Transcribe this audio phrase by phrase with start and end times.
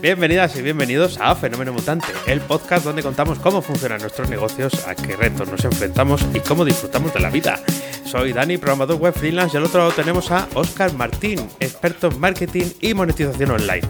[0.00, 4.94] Bienvenidas y bienvenidos a Fenómeno Mutante, el podcast donde contamos cómo funcionan nuestros negocios, a
[4.94, 7.58] qué retos nos enfrentamos y cómo disfrutamos de la vida.
[8.04, 12.20] Soy Dani, programador web freelance, y al otro lado tenemos a Oscar Martín, experto en
[12.20, 13.82] marketing y monetización online.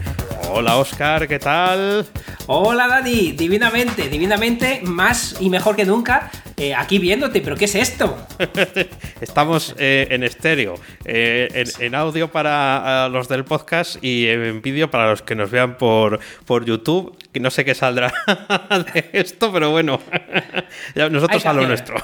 [0.49, 2.07] Hola Oscar, ¿qué tal?
[2.47, 7.75] Hola Dani, divinamente, divinamente, más y mejor que nunca, eh, aquí viéndote, pero ¿qué es
[7.75, 8.17] esto?
[9.21, 15.09] Estamos eh, en estéreo, eh, en, audio para los del podcast y en vídeo para
[15.09, 17.15] los que nos vean por, por YouTube.
[17.33, 18.11] No sé qué saldrá
[18.93, 19.99] de esto, pero bueno,
[21.11, 22.01] nosotros a lo nuestro.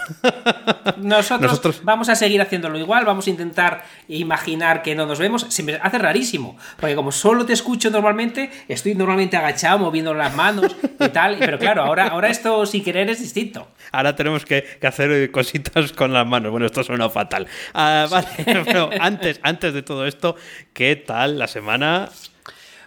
[0.98, 5.48] Nosotros, vamos a seguir haciéndolo igual, vamos a intentar imaginar que no nos vemos.
[5.50, 10.36] Se me hace rarísimo, porque como solo te escucho normalmente, estoy normalmente agachado, moviendo las
[10.36, 13.68] manos y tal, pero claro, ahora, ahora esto sin querer es distinto.
[13.92, 16.52] Ahora tenemos que, hacer cositas con las manos.
[16.52, 17.48] Bueno, esto suena fatal.
[17.74, 18.28] Ah, vale,
[18.64, 20.36] pero antes, antes de todo esto,
[20.74, 22.10] ¿qué tal la semana?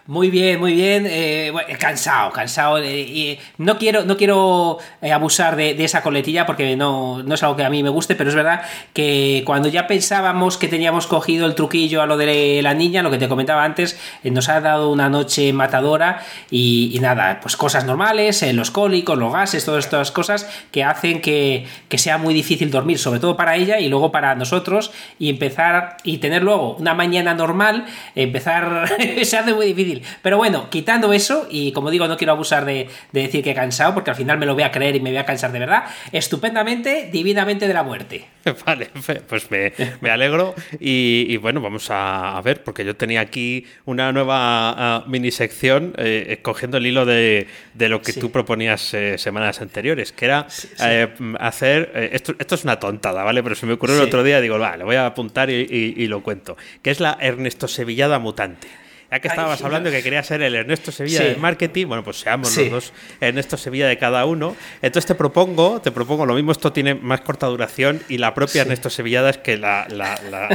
[0.09, 1.05] Muy bien, muy bien.
[1.07, 2.83] Eh, cansado, cansado.
[2.83, 7.57] y no quiero, no quiero eh, abusar de, esa coletilla porque no, no, es algo
[7.57, 8.63] que a mí me guste, pero es verdad
[8.95, 13.11] que cuando ya pensábamos que teníamos cogido el truquillo a lo de la niña, lo
[13.11, 17.85] que te comentaba antes, eh, nos ha dado una noche matadora y, nada, pues cosas
[17.85, 22.71] normales, los cólicos, los gases, todas estas cosas que hacen que, que sea muy difícil
[22.71, 26.95] dormir, sobre todo para ella y luego para nosotros y empezar y tener luego una
[26.95, 27.85] mañana normal,
[28.15, 28.89] empezar
[29.23, 29.98] se hace muy difícil.
[30.23, 33.95] Pero bueno, quitando eso, y como digo, no quiero abusar de, decir que he cansado,
[33.95, 35.85] porque al final me lo voy a creer y me voy a cansar de verdad,
[36.13, 38.27] estupendamente, divinamente de la muerte.
[38.67, 38.91] Vale,
[39.29, 40.55] pues me, alegro.
[40.81, 46.79] Y, bueno, vamos a, ver, porque yo tenía aquí una nueva mini sección eh, cogiendo
[46.79, 50.47] el hilo de, lo que tú proponías eh, semanas anteriores, que era
[50.81, 51.09] eh,
[51.39, 51.93] hacer.
[52.13, 53.43] Esto, esto es una tontada, ¿vale?
[53.43, 56.57] Pero se me ocurrió el otro día, digo, vale, voy a apuntar y lo cuento.
[56.83, 58.69] Que es la Ernesto Sevillada Mutante.
[59.11, 62.55] Ya que estabas hablando que quería ser el Ernesto Sevilla del marketing, bueno, pues seamos
[62.55, 64.55] los dos Ernesto Sevilla de cada uno.
[64.83, 68.63] Entonces te propongo, te propongo lo mismo, esto tiene más corta duración y la propia
[68.63, 69.87] Ernesto Sevillada es que la,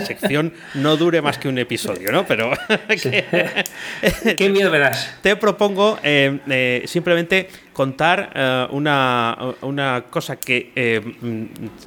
[0.06, 2.28] sección no dure más que un episodio, ¿no?
[2.28, 2.52] Pero...
[4.38, 5.18] ¿Qué miedo verás?
[5.24, 11.02] Te propongo eh, eh, simplemente contar eh, una, una, cosa que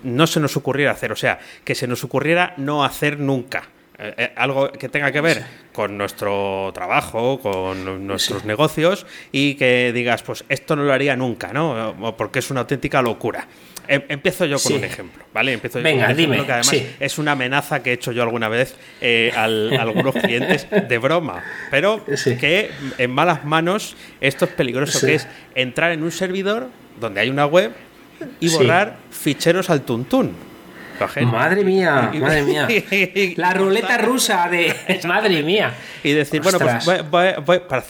[0.03, 3.69] no se nos ocurriera hacer, o sea, que se nos ocurriera no hacer nunca.
[3.99, 5.43] Eh, eh, algo que tenga que ver
[5.73, 11.53] con nuestro trabajo, con nuestros negocios y que digas, pues esto no lo haría nunca,
[11.55, 12.15] ¿no?
[12.19, 13.49] Porque es una auténtica locura.
[13.89, 15.53] Em, empiezo yo con un ejemplo, ¿vale?
[15.53, 18.49] Empiezo yo con un ejemplo que además es una amenaza que he hecho yo alguna
[18.49, 22.05] vez eh, a algunos clientes de broma, pero
[22.39, 26.69] que en malas manos esto es peligroso, que es entrar en un servidor
[27.01, 27.73] donde hay una web
[28.41, 30.35] y borrar ficheros al tuntún.
[31.27, 32.69] Madre mía, madre mía.
[33.37, 34.75] La ruleta rusa de.
[35.07, 35.75] Madre mía.
[36.03, 36.89] Y decir, bueno, pues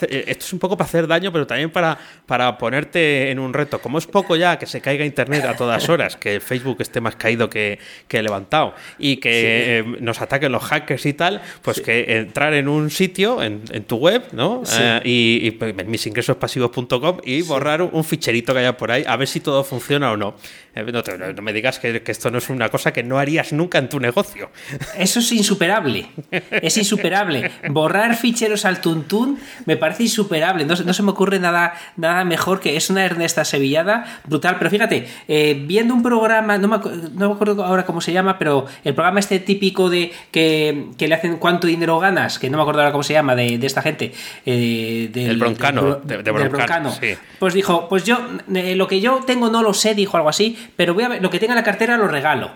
[0.08, 3.80] esto es un poco para hacer daño, pero también para, para ponerte en un reto.
[3.80, 7.16] Como es poco ya que se caiga internet a todas horas, que Facebook esté más
[7.16, 7.78] caído que,
[8.08, 12.68] que levantado y que eh, nos ataquen los hackers y tal, pues que entrar en
[12.68, 14.62] un sitio, en, tu web, ¿no?
[14.78, 19.28] Eh, y, y, en misingresospasivos.com y borrar un ficherito que haya por ahí, a ver
[19.28, 20.34] si todo funciona o no.
[20.76, 23.88] Eh, no, me digas que, esto no es una cosa que no harías nunca en
[23.88, 24.50] tu negocio.
[24.98, 26.06] Eso es insuperable.
[26.50, 27.50] Es insuperable.
[27.70, 30.66] Borrar ficheros al tuntún me parece insuperable.
[30.66, 34.56] No, se me ocurre nada, nada mejor que es una Ernesta Sevillada brutal.
[34.58, 36.76] Pero fíjate, eh, viendo un programa, no me,
[37.24, 41.66] acuerdo ahora cómo se llama, pero el programa este típico de que, le hacen cuánto
[41.66, 44.12] dinero ganas, que no me acuerdo ahora cómo se llama, de, esta gente.
[44.44, 46.00] Eh, del, el broncano.
[46.04, 46.94] de, broncano,
[47.38, 50.94] Pues dijo, pues yo, lo que yo tengo no lo sé, dijo algo así, pero
[50.94, 52.50] voy a ver, lo que tenga en la cartera lo regalo.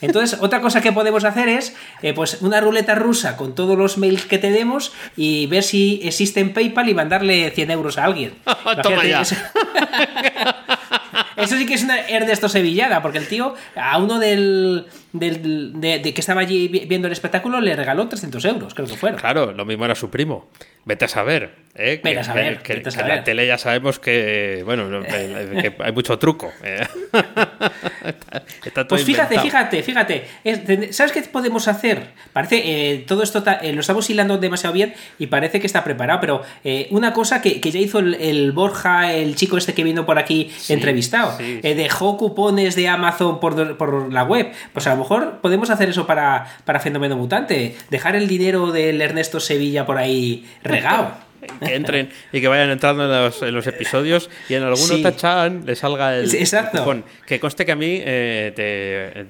[0.00, 3.98] Entonces, otra cosa que podemos hacer es eh, pues una ruleta rusa con todos los
[3.98, 8.34] mails que tenemos y ver si existe en PayPal y mandarle 100 euros a alguien.
[8.82, 9.22] Toma ya.
[11.36, 16.20] Eso sí que es una Ernesto Sevillada, porque el tío a uno del, de, que
[16.20, 19.18] estaba allí viendo el espectáculo le regaló 300 euros, creo que fueron.
[19.18, 20.48] Claro, lo mismo era su primo.
[20.86, 21.66] Vete a saber.
[21.74, 22.00] ¿eh?
[22.00, 26.52] Que, en la tele ya sabemos que, bueno, que hay mucho truco.
[26.62, 26.86] ¿eh?
[28.88, 30.92] pues fíjate, fíjate, fíjate.
[30.92, 32.10] ¿Sabes qué podemos hacer?
[32.32, 36.20] Parece, eh, todo esto eh, lo estamos hilando demasiado bien y parece que está preparado,
[36.20, 36.42] pero
[36.90, 41.25] una cosa que, ya hizo el, Borja, el chico este que vino por aquí entrevistado,
[41.62, 44.52] dejó cupones de Amazon por, por la web.
[44.72, 49.00] Pues a lo mejor podemos hacer eso para, para Fenómeno Mutante, dejar el dinero del
[49.00, 51.10] Ernesto Sevilla por ahí regado
[51.46, 55.64] que entren y que vayan entrando en los, en los episodios y en algunos tachan
[55.66, 57.04] le salga el, Exacto.
[57.26, 58.52] Que conste que a mí eh,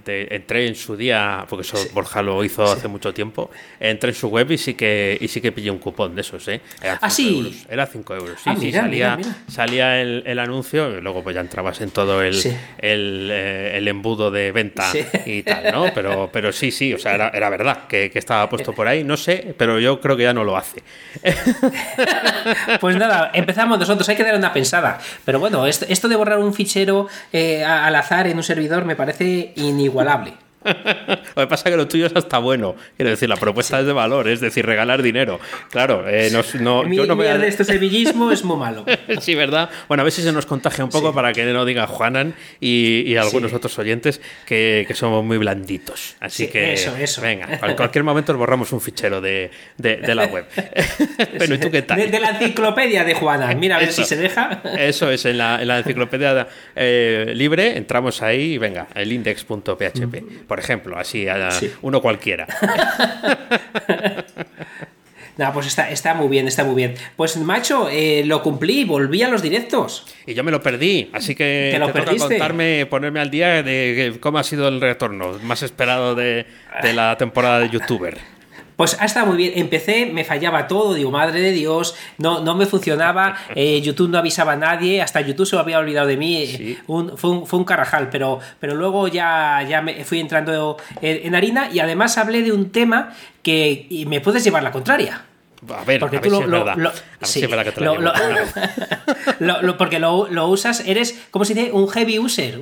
[0.05, 4.15] te, entré en su día, porque eso Borja lo hizo hace mucho tiempo, entré en
[4.15, 6.61] su web y sí que y sí que pillé un cupón de esos, ¿eh?
[6.81, 7.65] Era ah, sí.
[7.69, 8.41] Era 5 euros.
[8.43, 9.19] Sí, ah, sí, salía,
[9.49, 12.37] salía el, el, anuncio y luego pues ya entrabas en todo el,
[12.79, 14.93] el, eh, el, embudo de venta
[15.25, 15.93] y tal, ¿no?
[15.95, 19.05] Pero, pero sí, sí, o sea, era, era verdad que, que estaba puesto por ahí,
[19.05, 20.83] no sé, pero yo creo que ya no lo hace.
[22.81, 24.99] pues nada, empezamos nosotros, hay que dar una pensada.
[25.25, 29.53] Pero bueno, esto, de borrar un fichero eh, al azar en un servidor me parece
[29.57, 30.46] inigualable.
[30.67, 32.77] Lo que pasa es que lo tuyo es hasta bueno.
[32.97, 35.39] Quiero decir, la propuesta es de valor, es decir, regalar dinero.
[35.71, 36.31] Claro, eh,
[36.61, 37.27] no, Mi, yo no me...
[37.27, 38.85] de este sevillismo es muy malo.
[39.21, 39.71] sí, ¿verdad?
[39.89, 43.17] Bueno, a ver si se nos contagia un poco para que no diga Juanan y,
[43.17, 46.17] algunos otros oyentes que, somos muy blanditos.
[46.21, 47.21] Así que, eso, eso.
[47.21, 50.47] venga, en cualquier momento borramos un fichero de, la web.
[51.39, 52.11] Pero ¿y tú qué tal?
[52.11, 54.63] De, la enciclopedia de Juanan, mira a ver si se deja.
[54.79, 60.99] Eso es, en la, enciclopedia eh, libre entramos ahí y venga, el index.php por ejemplo,
[60.99, 61.27] así,
[61.83, 62.47] uno cualquiera.
[65.39, 66.95] No, pues está, está muy bien, está muy bien.
[67.15, 70.07] Pues macho, eh, lo cumplí, volví a los directos.
[70.25, 74.17] Y yo me lo perdí, así que ¿Te, lo toca contarme, ponerme al día de
[74.19, 76.47] cómo ha sido el retorno más esperado de,
[76.83, 78.17] de la temporada de youtuber.
[78.77, 79.53] Pues ha estado muy bien.
[79.57, 84.19] Empecé, me fallaba todo, digo, madre de Dios, no, no me funcionaba, eh, YouTube no
[84.19, 86.97] avisaba a nadie, hasta YouTube se había olvidado de mí, eh, fue,
[87.31, 91.81] un, fue, un, carajal, pero, pero luego ya, ya me fui entrando en, harina y
[91.81, 95.25] además hablé de un tema que me puedes llevar la contraria.
[95.75, 96.47] A ver, porque tú lo,
[99.63, 101.73] lo, porque lo, usas, eres, ¿cómo se dice?
[101.73, 102.61] Un heavy user.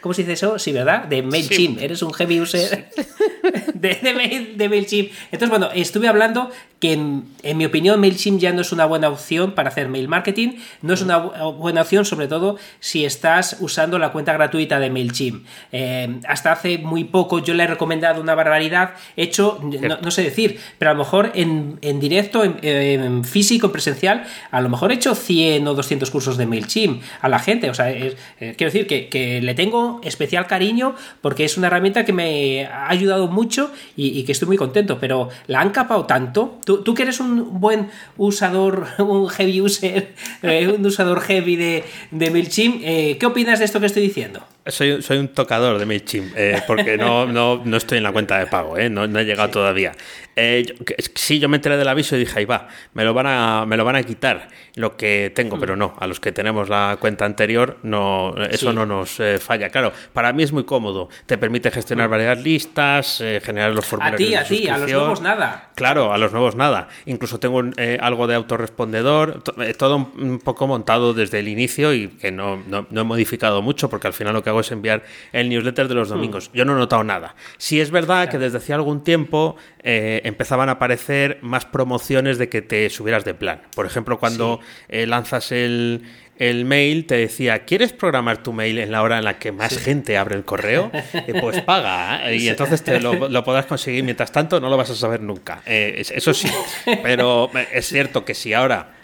[0.00, 0.58] ¿Cómo se dice eso?
[0.58, 1.04] Sí, ¿verdad?
[1.04, 1.80] De MailChimp.
[1.80, 2.88] Eres un heavy user
[3.74, 5.12] de, de, MailChimp.
[5.32, 6.50] Entonces, bueno, estuve hablando
[6.80, 10.58] que, en, mi opinión, MailChimp ya no es una buena opción para hacer mail marketing.
[10.82, 15.46] No es una buena opción, sobre todo, si estás usando la cuenta gratuita de MailChimp.
[15.72, 18.94] Eh, hasta hace muy poco yo le he recomendado una barbaridad.
[19.16, 19.60] Hecho,
[20.02, 24.60] no, sé decir, pero a lo mejor en, en directo en, físico, en presencial, a
[24.60, 27.70] lo mejor he hecho 100 o 200 cursos de MailChimp a la gente.
[27.70, 32.12] O sea, eh, quiero decir que, le tengo especial cariño porque es una herramienta que
[32.12, 36.58] me ha ayudado mucho y, que estoy muy contento, pero la han capado tanto.
[36.64, 42.30] Tú, que eres un buen usador, un heavy user, eh, un usador heavy de, de
[42.30, 44.42] MailChimp, eh, ¿qué opinas de esto que estoy diciendo?
[44.66, 46.34] Soy, soy un tocador de MailChimp,
[46.66, 49.92] porque no, no, no, estoy en la cuenta de pago, no, no he llegado todavía.
[50.38, 50.66] Eh,
[51.14, 53.78] sí, yo me enteré del aviso y dije, ahí va, me lo van a, me
[53.78, 57.24] lo van a quitar lo que tengo, pero no, a los que tenemos la cuenta
[57.24, 59.70] anterior, no, eso no nos eh, falla.
[59.70, 64.42] Claro, para mí es muy cómodo, te permite gestionar varias listas, eh, generar los formularios.
[64.42, 65.70] A ti, a ti, a los nuevos nada.
[65.74, 66.88] Claro, a los nuevos nada.
[67.06, 67.62] Incluso tengo
[68.00, 69.42] algo de autorrespondedor,
[69.78, 74.08] todo un poco montado desde el inicio y que no, no, he modificado mucho porque
[74.08, 76.50] al final lo que hago es enviar el newsletter de los domingos.
[76.52, 77.34] Yo no he notado nada.
[77.58, 82.62] Si es verdad que desde hace algún tiempo empezaban a aparecer más promociones de que
[82.62, 83.62] te subieras de plan.
[83.74, 86.02] Por ejemplo, cuando eh, lanzas el,
[86.38, 90.18] mail, te decía, ¿quieres programar tu mail en la hora en la que más gente
[90.18, 90.90] abre el correo?
[91.26, 92.30] Eh, pues paga.
[92.30, 92.36] ¿eh?
[92.36, 94.04] Y entonces te lo, podrás conseguir.
[94.04, 95.62] Mientras tanto, no lo vas a saber nunca.
[95.66, 96.48] eso sí.
[97.02, 98.94] Pero es cierto que si ahora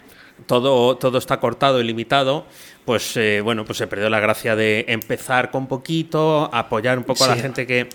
[0.45, 2.45] todo, todo está cortado y limitado,
[2.85, 7.27] pues bueno, pues se perdió la gracia de empezar con poquito, apoyar un poco a
[7.27, 7.87] la gente que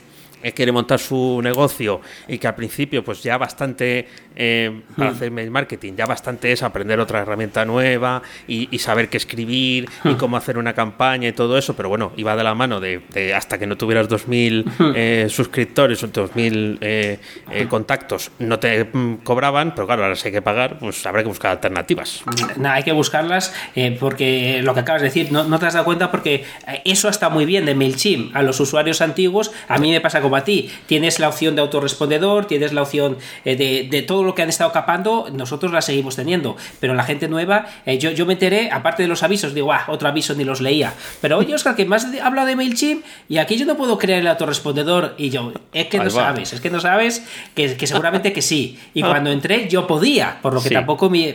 [0.54, 5.14] quiere montar su negocio y que al principio pues ya bastante eh, para mm.
[5.14, 10.10] hacer mail marketing ya bastante es aprender otra herramienta nueva y, saber qué escribir y
[10.10, 10.16] mm.
[10.16, 13.02] cómo hacer una campaña y todo eso pero bueno iba de la mano de,
[13.34, 14.92] hasta que no tuvieras 2.000 mm.
[14.94, 17.18] eh, suscriptores o 2.000 eh,
[17.68, 18.88] contactos no te
[19.24, 22.22] cobraban pero claro ahora si hay que pagar pues habrá que buscar alternativas
[22.56, 23.52] nada hay que buscarlas
[23.98, 26.44] porque lo que acabas de decir no, no te has dado cuenta porque
[26.84, 30.36] eso está muy bien de MailChimp a los usuarios antiguos a mí me pasa como
[30.36, 30.70] a ti.
[30.84, 33.16] Tienes la opción de autorrespondedor, tienes la opción
[33.46, 36.54] eh, de, todo lo que han estado capando, nosotros la seguimos teniendo.
[36.80, 39.84] Pero la gente nueva, eh, yo, yo me enteré, aparte de los avisos, digo, ah,
[39.88, 40.92] otro aviso ni los leía.
[41.22, 44.26] Pero oye, Oscar, que más habla de MailChimp y aquí yo no puedo crear el
[44.26, 45.14] autorrespondedor.
[45.16, 48.78] Y yo, es que no sabes, es que no sabes que, seguramente que sí.
[48.92, 49.08] Y ah.
[49.08, 51.32] cuando entré, yo podía, por lo que tampoco me,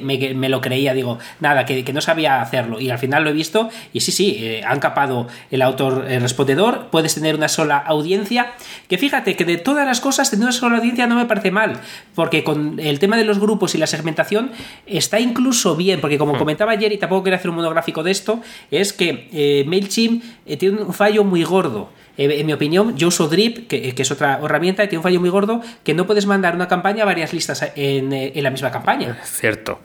[0.50, 0.94] lo creía.
[0.94, 2.80] Digo, nada, que, no sabía hacerlo.
[2.80, 7.16] Y al final lo he visto y sí, sí, eh, han capado el autorrespondedor, puedes
[7.16, 8.54] tener una sola audiencia
[8.88, 11.80] Que fíjate que de todas las cosas, tener una sola audiencia no me parece mal,
[12.16, 14.52] porque con el tema de los grupos y la segmentación
[14.86, 16.40] está incluso bien, porque como hmm.
[16.40, 20.58] comentaba ayer, y tampoco quería hacer un monográfico de esto, es que eh, MailChimp eh,
[20.58, 21.90] tiene un fallo muy gordo.
[22.18, 25.20] Eh, en mi opinión, yo uso Drip, que, es otra herramienta, y tiene un fallo
[25.20, 28.72] muy gordo, que no puedes mandar una campaña a varias listas en, en la misma
[28.72, 29.20] campaña.
[29.24, 29.80] Cierto.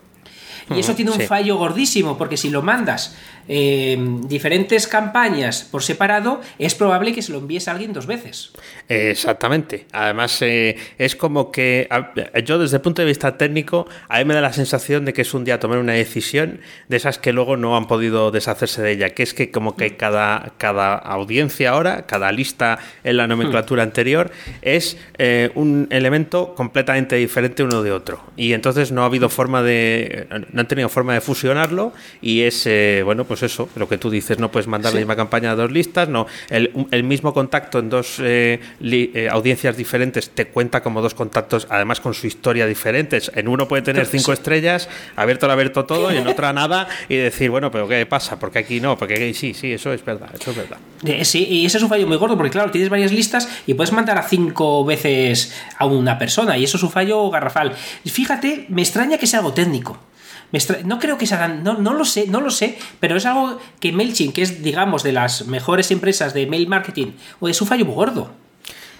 [0.74, 3.16] Y eso tiene un fallo gordísimo, porque si lo mandas
[3.48, 8.52] Em, diferentes campañas por separado, es probable que se lo envíes a alguien dos veces.
[8.88, 9.86] Exactamente.
[9.92, 11.88] Además, eh, es como que
[12.44, 15.22] yo desde el punto de vista técnico, a mí me da la sensación de que
[15.22, 18.92] es un día tomar una decisión de esas que luego no han podido deshacerse de
[18.92, 23.82] ella, que es que como que cada, cada audiencia ahora, cada lista en la nomenclatura
[23.82, 28.20] anterior, es eh, un elemento completamente diferente uno de otro.
[28.36, 32.66] Y entonces no ha habido forma de, no han tenido forma de fusionarlo y es,
[32.66, 35.52] eh, bueno, pues pues eso, lo que tú dices, no puedes mandar la misma campaña
[35.52, 40.82] a dos listas, no, el, mismo contacto en dos eh, eh, audiencias diferentes te cuenta
[40.82, 43.30] como dos contactos, además con su historia diferentes.
[43.34, 47.14] En uno puede tener cinco estrellas, abierto lo abierto todo, y en otra nada, y
[47.14, 48.40] decir, bueno, pero ¿qué pasa?
[48.40, 50.78] Porque aquí no, porque aquí sí, sí, eso es verdad, eso es verdad.
[51.04, 53.74] Eh, sí, y ese es un fallo muy gordo, porque claro, tienes varias listas y
[53.74, 57.72] puedes mandar a cinco veces a una persona, y eso es un fallo garrafal.
[58.04, 59.96] Fíjate, me extraña que sea algo técnico.
[60.84, 63.58] No creo que se hagan, no, no lo sé, no lo sé, pero es algo
[63.80, 67.12] que MailChimp, que es, digamos, de las mejores empresas de mail marketing,
[67.42, 68.30] es un fallo muy gordo.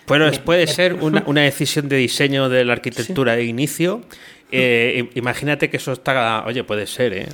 [0.07, 4.02] Bueno, puede ser una, una, decisión de diseño de la arquitectura de inicio
[4.50, 7.28] eh, imagínate que eso está, oye, puede ser, ¿eh?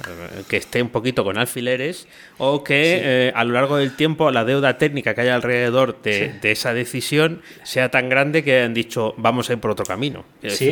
[0.48, 4.44] que esté un poquito con alfileres o que eh, a lo largo del tiempo la
[4.44, 9.48] deuda técnica que haya alrededor de, esa decisión sea tan grande que han dicho vamos
[9.48, 10.24] a ir por otro camino.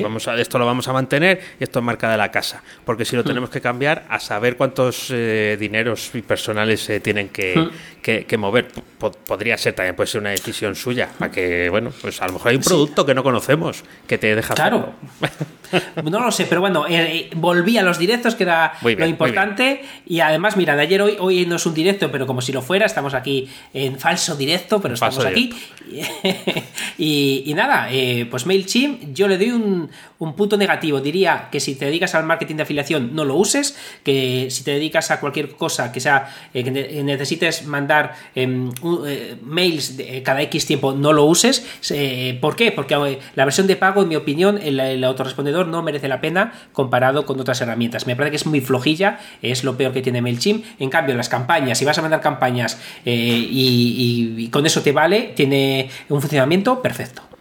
[0.02, 2.62] vamos a, esto lo vamos a mantener y esto es marca de la casa.
[2.84, 3.26] Porque si lo hmm.
[3.26, 7.70] tenemos que cambiar, a saber cuántos dineros personales se tienen hmm.
[8.02, 8.66] que, que, mover.
[8.98, 11.08] podría ser también, puede ser una decisión suya.
[11.18, 14.34] Para que, bueno, pues a lo mejor hay un producto que no conocemos que te
[14.34, 14.54] deja.
[14.54, 14.94] Claro.
[16.04, 19.82] no lo sé, pero bueno, eh, eh, volví a los directos, que era lo importante.
[20.06, 22.62] Y además, mira, de ayer hoy, hoy no es un directo, pero como si lo
[22.62, 25.52] fuera, estamos aquí en falso directo, pero estamos aquí.
[26.98, 29.90] y, nada, eh, pues MailChimp, yo le doy un,
[30.34, 31.00] punto negativo.
[31.00, 33.76] Diría que si te dedicas al marketing de afiliación, no lo uses.
[34.04, 36.62] Que si te dedicas a cualquier cosa que sea que
[37.02, 38.70] necesites mandar em,
[39.42, 41.66] mails cada X tiempo, no lo uses.
[42.40, 42.72] ¿Por qué?
[42.72, 46.52] Porque la versión de pago, en mi opinión, el, el autorrespondedor no merece la pena
[46.72, 48.06] comparado con otras herramientas.
[48.06, 50.64] Me parece que es muy flojilla, es lo peor que tiene MailChimp.
[50.78, 55.32] En cambio, las campañas, si vas a mandar campañas eh, y, con eso te vale,
[55.34, 57.31] tiene un funcionamiento perfecto.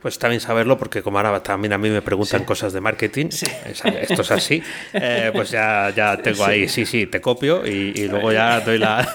[0.00, 4.22] Pues bien saberlo porque como ahora también a mí me preguntan cosas de marketing, esto
[4.22, 4.62] es así,
[4.94, 9.06] eh, pues ya, ya tengo ahí, sí, sí, te copio y, luego ya doy la,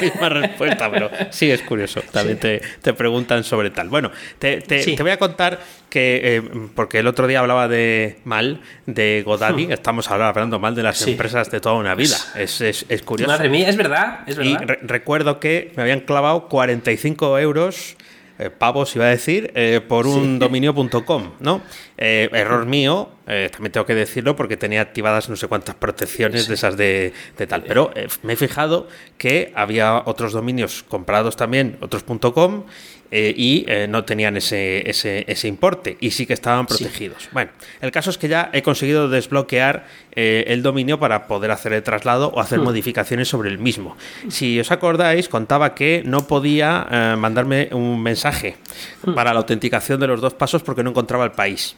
[0.00, 2.60] misma respuesta, pero sí es curioso, también te,
[2.94, 3.90] preguntan sobre tal.
[3.90, 5.60] Bueno, te, te, voy a contar
[5.90, 6.42] que, eh,
[6.74, 9.72] porque el otro día hablaba de mal de Godaddy, hmm.
[9.72, 13.30] estamos ahora hablando mal de las empresas de toda una vida, es, es, es curioso.
[13.30, 14.78] Madre mía, es verdad, es verdad.
[14.80, 17.96] Y recuerdo que me habían clavado 45 euros
[18.38, 21.60] eh, pavos, iba a decir, eh, por un dominio.com, ¿no?
[21.96, 26.54] Eh, error mío, también tengo que decirlo porque tenía activadas no sé cuántas protecciones de
[26.54, 27.12] esas de,
[27.46, 27.62] tal.
[27.64, 27.92] Pero
[28.22, 32.64] me he fijado que había otros dominios comprados también, otros.com,
[33.10, 37.30] eh, y eh, no tenían ese, ese, ese, importe y sí que estaban protegidos.
[37.32, 37.50] Bueno,
[37.80, 41.82] el caso es que ya he conseguido desbloquear eh, el dominio para poder hacer el
[41.82, 42.64] traslado o hacer hmm.
[42.64, 43.96] modificaciones sobre el mismo.
[44.28, 48.56] Si os acordáis, contaba que no podía mandarme un mensaje
[49.02, 49.14] hmm.
[49.14, 51.76] para la autenticación de los dos pasos porque no encontraba el país.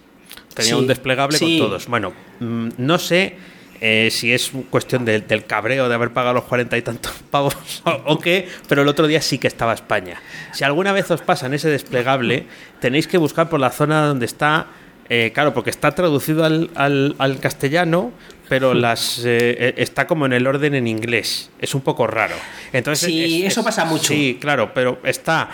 [0.53, 1.87] Tenía un desplegable con todos.
[1.87, 3.37] Bueno, mm, no sé
[3.81, 8.19] eh, si es cuestión del cabreo de haber pagado los cuarenta y tantos pavos o,
[8.19, 10.21] qué, pero el otro día sí que estaba España.
[10.53, 12.47] Si alguna vez os pasa en ese desplegable,
[12.81, 14.67] tenéis que buscar por la zona donde está,
[15.09, 18.13] eh, claro, porque está traducido al, al, castellano,
[18.51, 21.49] pero las eh, está como en el orden en inglés.
[21.59, 22.35] Es un poco raro.
[22.73, 24.13] Entonces, sí, eso pasa mucho.
[24.13, 25.49] Sí, claro, pero está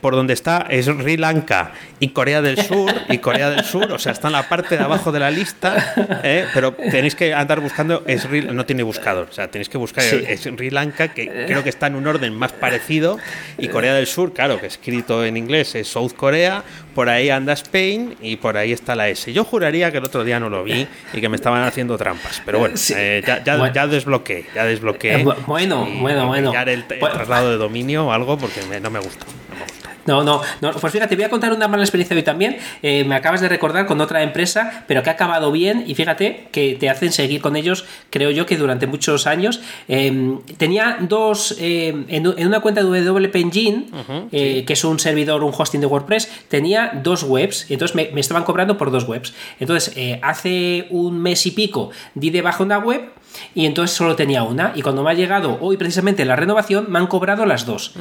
[0.00, 3.98] por donde está es Sri Lanka y Corea del Sur, y Corea del Sur, o
[3.98, 5.94] sea, está en la parte de abajo de la lista,
[6.24, 6.46] ¿eh?
[6.52, 10.70] pero tenéis que andar buscando, Sri, no tiene buscador, o sea, tenéis que buscar Sri
[10.70, 13.18] Lanka, que creo que está en un orden más parecido,
[13.56, 17.52] y Corea del Sur, claro, que escrito en inglés es South Korea, por ahí anda
[17.52, 19.32] Spain y por ahí está la S.
[19.32, 22.42] Yo juraría que el otro día no lo vi y que me estaban haciendo trampas,
[22.44, 25.24] pero bueno, eh, ya, ya, desbloqueé, ya desbloqueé.
[25.46, 26.52] bueno, bueno, bueno.
[26.52, 29.26] el, el, traslado de dominio o algo porque no me gusta.
[29.26, 30.42] No, no, no,
[30.80, 32.56] pues fíjate, voy a contar una mala experiencia hoy también.
[32.82, 36.48] Eh, me acabas de recordar con otra empresa, pero que ha acabado bien y fíjate
[36.50, 39.60] que te hacen seguir con ellos, creo yo que durante muchos años.
[39.88, 43.86] Em, tenía dos, em, en, una cuenta de WP Engine,
[44.32, 48.20] eh, que es un servidor, un hosting de WordPress, tenía dos webs, y entonces me,
[48.20, 49.34] estaban cobrando por dos webs.
[49.60, 53.10] Entonces, eh, hace un mes y pico di de baja una web
[53.54, 54.72] y entonces solo tenía una.
[54.74, 57.94] Y cuando me ha llegado hoy precisamente la renovación, me han cobrado las dos.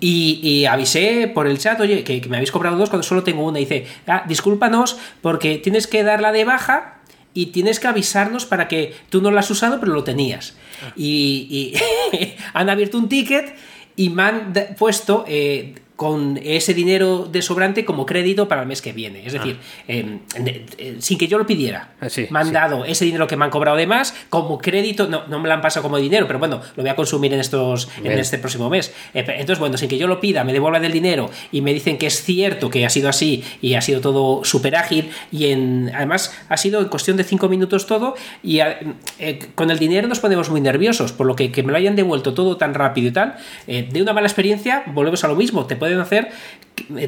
[0.00, 3.58] y, avisé por el chat, oye, que, me habéis cobrado dos cuando solo tengo una.
[3.60, 6.98] Y dice, ah, discúlpanos porque tienes que darla de baja
[7.34, 10.56] y tienes que avisarnos para que tú no la has usado, pero lo tenías.
[10.82, 10.92] Ah.
[10.96, 11.74] Y,
[12.54, 13.54] han abierto un ticket
[13.96, 18.82] y me han puesto eh, con ese dinero de sobrante como crédito para el mes
[18.82, 19.24] que viene.
[19.24, 19.82] Es decir, ah.
[19.86, 21.94] em, eh, sin que yo lo pidiera.
[22.00, 25.06] Ah, me han dado ese dinero que me han cobrado de más como crédito.
[25.06, 27.40] No, no me lo han pasado como dinero, pero bueno, lo voy a consumir en
[27.40, 28.92] estos en este próximo mes.
[29.14, 31.96] Eh, entonces, bueno, sin que yo lo pida, me devuelvan el dinero y me dicen
[31.96, 35.92] que es cierto que ha sido así y ha sido todo súper ágil y en,
[35.94, 40.18] además ha sido en cuestión de cinco minutos todo y eh, con el dinero nos
[40.18, 43.12] ponemos muy nerviosos, por lo que que me lo hayan devuelto todo tan rápido y
[43.12, 43.36] tal,
[43.66, 45.66] de una mala experiencia volvemos a lo mismo.
[45.66, 46.28] Te pueden hacer,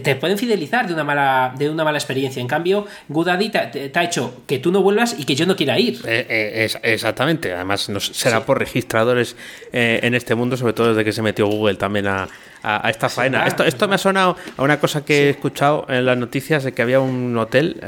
[0.02, 2.40] te pueden fidelizar de una mala, de una mala experiencia.
[2.40, 5.78] En cambio, GoDaddy te, ha hecho que tú no vuelvas y que yo no quiera
[5.78, 6.00] ir.
[6.06, 7.52] Eh, eh, exactamente.
[7.52, 9.34] Además, será por registradores
[9.72, 12.28] eh, en este mundo, sobre todo desde que se metió Google también a,
[12.88, 13.46] esta faena.
[13.46, 16.72] esto, esto me ha sonado a una cosa que he escuchado en las noticias de
[16.72, 17.80] que había un hotel,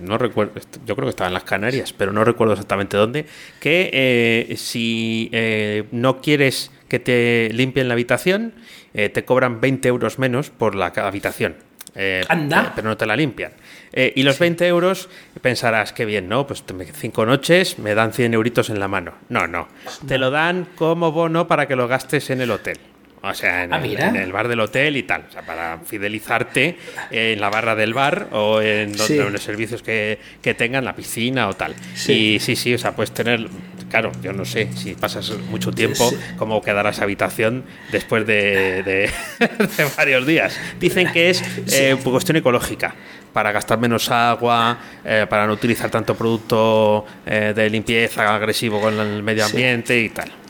[0.00, 0.54] no recuerdo,
[0.86, 3.26] yo creo que estaba en las Canarias, pero no recuerdo exactamente dónde,
[3.60, 5.30] que si
[5.92, 8.54] no quieres que te limpien la habitación,
[8.94, 11.56] eh, te cobran 20 euros menos por la habitación.
[11.94, 12.72] Eh, Anda.
[12.74, 13.52] Pero no te la limpian.
[13.92, 15.08] Eh, y los 20 euros,
[15.42, 16.46] pensarás que bien, ¿no?
[16.46, 19.12] Pues cinco noches, me dan 100 euritos en la mano.
[19.28, 19.68] No, no.
[20.06, 22.78] Te lo dan como bono para que lo gastes en el hotel.
[23.24, 25.24] O sea, en, ah, el, bar del hotel y tal.
[25.28, 26.76] O sea, para fidelizarte
[27.10, 30.18] en la barra del bar o en, los servicios que,
[30.56, 31.74] tengan, la piscina o tal.
[32.08, 33.48] Y sí, sí, o sea, puedes tener.
[33.90, 39.10] Claro, yo no sé si pasas mucho tiempo, cómo quedará esa habitación después de,
[39.96, 40.58] varios días.
[40.80, 42.94] Dicen que es eh, cuestión ecológica
[43.32, 48.98] para gastar menos agua, eh, para no utilizar tanto producto eh, de limpieza agresivo con
[48.98, 50.41] el medio ambiente y tal.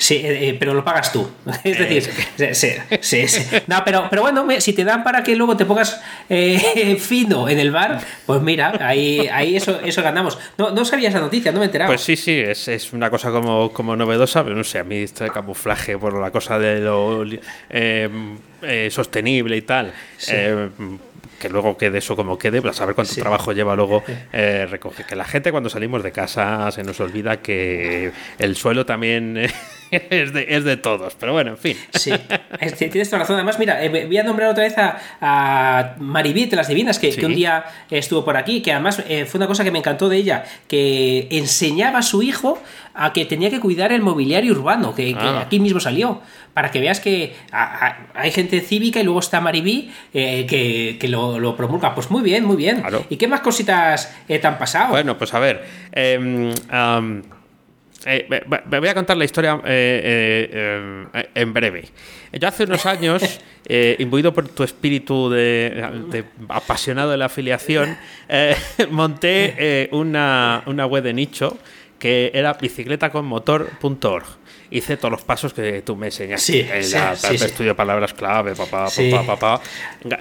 [0.00, 1.30] Sí, eh, eh, pero lo pagas tú.
[1.62, 2.10] Es decir,
[2.54, 2.68] sí,
[3.02, 6.96] sí, sí, No, pero, pero bueno, si te dan para que luego te pongas eh,
[7.00, 10.38] fino en el bar, pues mira, ahí, ahí eso, eso ganamos.
[10.56, 11.90] No, no sabía esa noticia, no me enteraba.
[11.90, 14.96] Pues sí, sí, es, es una cosa como, como novedosa, pero no sé, a mí
[14.96, 17.22] esto de camuflaje por la cosa de lo
[18.90, 19.92] sostenible y tal
[21.40, 25.06] que luego quede eso como quede, para saber cuánto trabajo lleva luego eh, recoger.
[25.06, 29.38] Que la gente cuando salimos de casa se nos olvida que el suelo también
[30.10, 31.76] es, de, es de todos, pero bueno, en fin.
[31.92, 32.12] Sí,
[32.76, 33.36] tienes toda razón.
[33.36, 37.34] Además, mira, eh, voy a nombrar otra vez a, a Maribit, las Divinas, que, un
[37.34, 40.44] día estuvo por aquí, que además eh, fue una cosa que me encantó de ella,
[40.68, 42.62] que enseñaba a su hijo
[42.94, 45.40] a que tenía que cuidar el mobiliario urbano, que, ah.
[45.40, 46.20] aquí mismo salió,
[46.54, 50.46] para que veas que hay gente cívica y luego está Maribí eh,
[50.98, 51.94] que, lo, promulga.
[51.94, 52.82] Pues muy bien, muy bien.
[53.08, 54.90] ¿Y qué más cositas eh, te han pasado?
[54.90, 55.64] Bueno, pues a ver.
[55.92, 56.52] Em,
[58.06, 58.26] eh,
[58.66, 61.88] me voy a contar la historia en breve.
[62.32, 63.40] Yo hace unos años,
[63.98, 67.96] imbuido por tu espíritu de, apasionado de la afiliación,
[68.90, 71.58] monté una, una web de nicho
[71.98, 74.39] que era bicicletaconmotor.org.
[74.70, 76.52] Hice todos los pasos que tú me enseñaste.
[76.52, 79.60] Sí, eh, sí, estudio palabras clave, papá, papá, papá.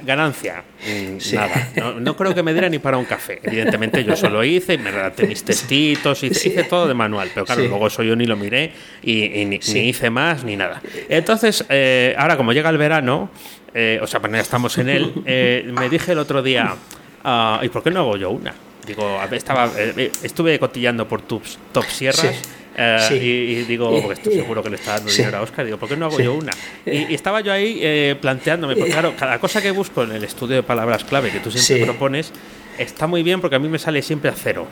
[0.04, 1.94] Ganancia, mm, nada.
[2.00, 3.40] No, creo que me diera ni para un café.
[3.44, 7.30] Evidentemente yo solo hice y me redacté mis textitos, hice, hice todo de manual.
[7.34, 8.72] Pero claro, luego eso yo ni lo miré
[9.04, 10.82] y, ni, hice más ni nada.
[11.10, 13.30] Entonces, eh, ahora como llega el verano,
[13.74, 15.14] eh, o sea, pues ya estamos en él,
[15.74, 16.76] me dije el otro día,
[17.24, 18.54] ah, ¿y por qué no hago yo una?
[18.90, 22.42] Digo, estaba, eh, eh, estuve cotillando por tus top sierras.
[22.78, 25.90] Eh, y, digo, porque estoy seguro que le está dando dinero a Oscar, digo, ¿por
[25.90, 26.52] qué no hago yo una?
[26.86, 30.64] Y, estaba yo ahí planteándome, porque claro, cada cosa que busco en el estudio de
[30.64, 32.32] palabras clave que tú siempre propones,
[32.80, 34.68] está muy bien porque a mí me sale siempre a cero.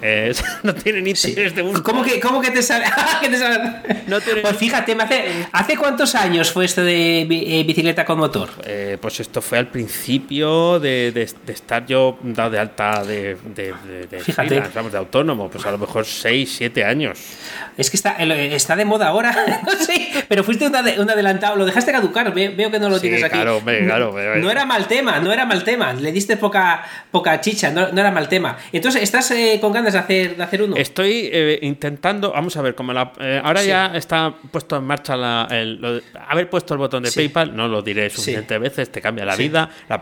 [0.00, 1.82] Eh, no tiene ni interés de buscar.
[1.82, 2.86] ¿Cómo que, cómo que te sale?
[4.06, 8.50] No pues fíjate, hace, ¿hace cuántos años fue esto de eh, bicicleta con motor?
[8.64, 13.72] Eh, pues esto fue al principio de, de, estar yo dado de alta de, de,
[14.08, 17.18] de, de autónomo, pues a lo mejor 6, 7 años.
[17.78, 21.92] Es que está, está de moda ahora, no sé, pero fuiste un, adelantado, lo dejaste
[21.92, 23.34] caducar, veo que no lo tienes aquí.
[23.34, 27.51] Claro, claro, no, era mal tema, no era mal tema, le diste poca, poca chicha
[27.52, 28.56] chicha, no, era mal tema.
[28.72, 30.76] Entonces, ¿estás eh, con ganas de hacer, de hacer uno?
[30.76, 35.16] Estoy eh, intentando, vamos a ver, como la, eh, ahora ya está puesto en marcha
[35.16, 39.24] la, el, haber puesto el botón de PayPal, no lo diré suficientes veces, te cambia
[39.24, 40.00] la vida, la,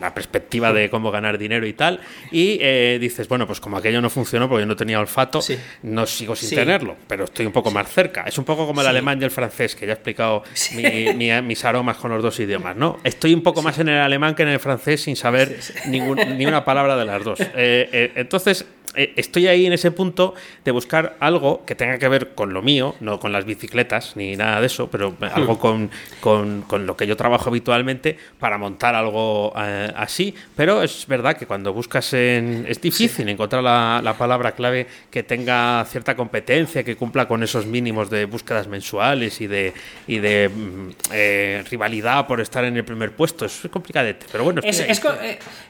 [0.00, 2.00] la, perspectiva de cómo ganar dinero y tal.
[2.30, 2.58] Y
[2.98, 5.40] dices, bueno, pues como aquello no funcionó porque yo no tenía olfato,
[5.82, 8.24] no sigo sin tenerlo, pero estoy un poco más cerca.
[8.26, 11.96] Es un poco como el alemán y el francés, que ya he explicado mis aromas
[11.96, 12.98] con los dos idiomas, ¿no?
[13.04, 16.00] Estoy un poco más en el alemán que en el francés sin saber ni
[16.46, 17.40] una palabra de las dos.
[17.40, 22.34] Eh, eh, entonces, estoy ahí en ese punto de buscar algo que tenga que ver
[22.34, 26.86] con lo mío, no con las bicicletas ni nada de eso, pero algo con, con,
[26.86, 30.34] lo que yo trabajo habitualmente para montar algo eh, así.
[30.56, 32.64] Pero es verdad que cuando buscas en...
[32.68, 37.66] es difícil encontrar la, la, palabra clave que tenga cierta competencia, que cumpla con esos
[37.66, 39.72] mínimos de búsquedas mensuales y de,
[40.06, 43.46] y de mm, eh, rivalidad por estar en el primer puesto.
[43.46, 44.60] Es complicadete, pero bueno.
[44.64, 45.00] Es, es,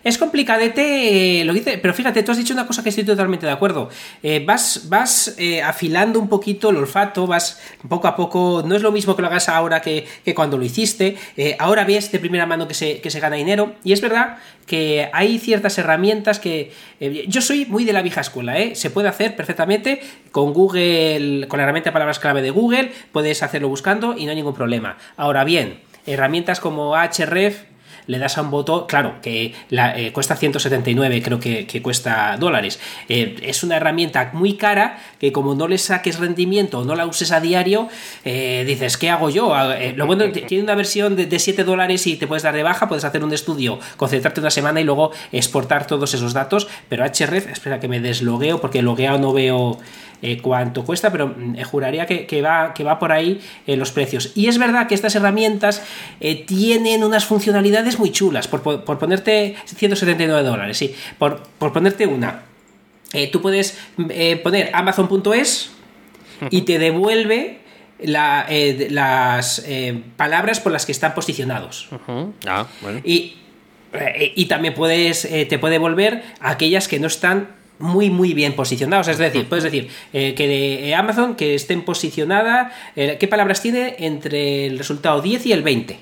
[0.05, 3.53] es, complicadete lo dice, pero fíjate, tú has dicho una cosa que estoy totalmente de
[3.53, 3.89] acuerdo.
[4.23, 8.63] Eh, vas vas eh, afilando un poquito el olfato, vas poco a poco.
[8.67, 11.17] No es lo mismo que lo hagas ahora que, cuando lo hiciste.
[11.37, 13.75] Eh, ahora ves de primera mano que se, que se gana dinero.
[13.85, 16.73] Y es verdad que hay ciertas herramientas que.
[17.29, 20.01] yo soy muy de la vieja escuela, Se puede hacer perfectamente
[20.33, 24.31] con Google, con la herramienta de palabras clave de Google, puedes hacerlo buscando y no
[24.31, 24.97] hay ningún problema.
[25.17, 27.71] Ahora bien, herramientas como Href
[28.11, 32.81] le das a un botón, claro, que la, eh, cuesta 179, creo que, cuesta dólares.
[33.09, 37.07] Eh, es una herramienta muy cara que como no le saques rendimiento o no la
[37.07, 37.89] uses a diario,
[38.25, 39.55] eh, dices, ¿qué hago yo?
[39.55, 42.65] Ah, lo bueno, tiene una versión de, de 7 dólares y te puedes dar de
[42.65, 47.05] baja, puedes hacer un estudio, concentrarte una semana y luego exportar todos esos datos, pero
[47.05, 49.79] HRF, espera que me deslogueo porque logueado no veo...
[50.23, 53.91] Eh, cuánto cuesta, pero mm, eh, juraría que, va, que va por ahí eh, los
[53.91, 54.33] precios.
[54.35, 55.83] Y es verdad que estas herramientas
[56.47, 62.43] tienen unas funcionalidades muy chulas, por, ponerte 179 dólares, sí, por, ponerte una.
[63.33, 63.79] tú puedes
[64.43, 65.71] poner amazon.es
[66.51, 67.61] y te devuelve
[68.01, 69.65] las
[70.17, 71.89] palabras por las que están posicionados.
[72.47, 72.67] ah,
[73.05, 73.37] y,
[74.37, 79.09] y, también puedes, te puede devolver aquellas que no están muy muy bien posicionados.
[79.09, 83.97] Es decir, puedes decir eh, que de Amazon que estén posicionadas, eh, ¿qué palabras tiene
[83.99, 85.99] entre el resultado 10 y el 20?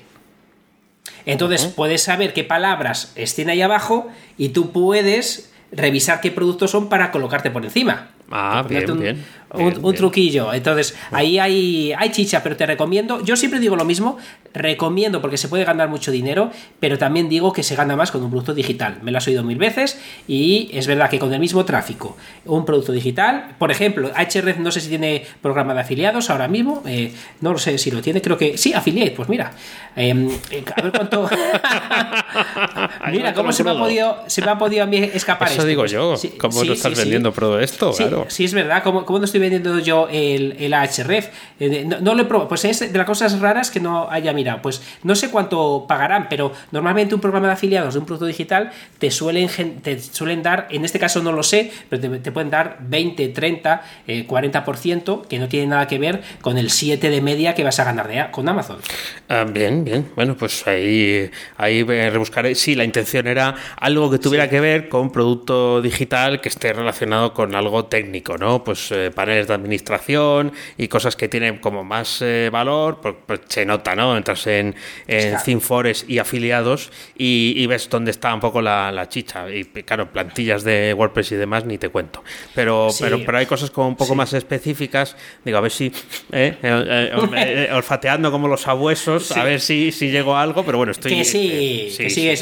[1.25, 6.89] Entonces puedes saber qué palabras estén ahí abajo y tú puedes revisar qué productos son
[6.89, 8.11] para colocarte por encima.
[8.31, 10.53] Ah, bien, bien un, truquillo.
[10.53, 14.17] Entonces, ahí hay, hay chicha, pero te recomiendo, yo siempre digo lo mismo,
[14.53, 18.23] recomiendo porque se puede ganar mucho dinero, pero también digo que se gana más con
[18.23, 18.99] un producto digital.
[19.01, 22.65] Me lo has oído mil veces y es verdad que con el mismo tráfico, un
[22.65, 27.13] producto digital, por ejemplo, HRF no sé si tiene programa de afiliados ahora mismo, eh,
[27.41, 29.51] no lo sé si lo tiene, creo que sí, affiliate, pues mira,
[29.95, 31.29] em, eh, a ver cuánto...
[33.11, 35.85] mira, cómo se me, ha podido, se me ha podido a mí escapar Eso digo
[35.85, 37.91] yo, ¿cómo no estás vendiendo todo esto?
[37.93, 38.25] Claro.
[38.29, 41.29] Sí, es verdad, ¿cómo, cómo no estoy vendiendo yo el, el AHREF.
[41.59, 42.47] Eh, no, lo he probado.
[42.49, 44.61] Pues es de las cosas raras que no haya mirado.
[44.61, 48.71] Pues no sé cuánto pagarán, pero normalmente un programa de afiliados de un producto digital
[48.97, 49.49] te suelen,
[49.81, 53.81] te suelen dar, en este caso no lo sé, pero te, pueden dar 20, 30,
[54.07, 57.83] 40%, que no tiene nada que ver con el 7 de media que vas a
[57.83, 58.77] ganar de, con Amazon.
[59.27, 60.09] Ah, bien, bien.
[60.15, 62.55] Bueno, pues ahí, ahí rebuscaré.
[62.55, 67.33] Sí, la intención era algo que tuviera que ver con producto digital que esté relacionado
[67.33, 68.63] con algo técnico, ¿no?
[68.63, 73.41] Pues eh, para de administración y cosas que tienen como más eh, valor, pues, pues,
[73.47, 74.17] se nota, ¿no?
[74.17, 74.75] Entras en,
[75.07, 75.35] en
[76.07, 79.49] y afiliados y, ves dónde está un poco la, chicha.
[79.49, 82.23] Y claro, plantillas de WordPress y demás ni te cuento.
[82.55, 85.15] Pero, pero, pero hay cosas como un poco más específicas.
[85.45, 85.91] Digo, a ver si
[86.31, 90.91] eh, eh, olfateando como los abuesos, a ver si, si llego a algo, pero bueno,
[90.91, 91.15] estoy.
[91.15, 92.41] Que sí, que sí, es,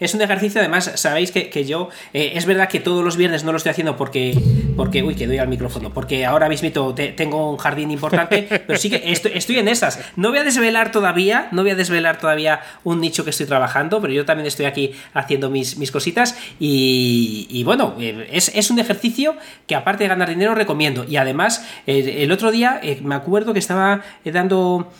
[0.00, 0.60] es, un ejercicio.
[0.60, 3.96] Además, sabéis que, que yo, es verdad que todos los viernes no lo estoy haciendo
[3.96, 4.38] porque,
[4.76, 8.90] porque uy, que doy al micrófono, porque ahora mismo tengo un jardín importante, pero sí
[8.90, 9.98] que estoy, en esas.
[10.16, 14.00] No voy a desvelar todavía, no voy a desvelar todavía un nicho que estoy trabajando,
[14.00, 19.36] pero yo también estoy aquí haciendo mis, mis cositas y, bueno, eh, es, un ejercicio
[19.66, 21.04] que aparte de ganar dinero recomiendo.
[21.04, 24.92] Y además, eh, el otro día eh, me acuerdo que estaba dando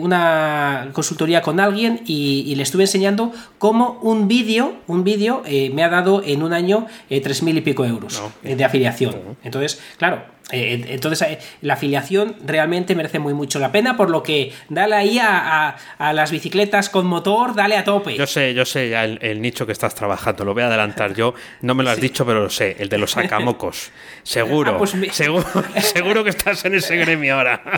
[0.00, 5.88] una consultoría con alguien y, le estuve enseñando cómo un vídeo, un vídeo me ha
[5.88, 9.14] dado en un año tres mil y pico euros de afiliación.
[9.44, 10.22] Entonces, claro,
[10.52, 14.96] eh, entonces, eh, la afiliación realmente merece muy mucho la pena, por lo que dale
[14.96, 18.16] ahí a, las bicicletas con motor, dale a tope.
[18.16, 21.34] Yo sé, yo sé ya el, nicho que estás trabajando, lo voy a adelantar yo.
[21.62, 23.90] No me lo has dicho, pero lo sé, el de los sacamocos.
[24.22, 25.46] Seguro, ah, pues seguro,
[25.80, 27.62] seguro que estás en ese gremio ahora.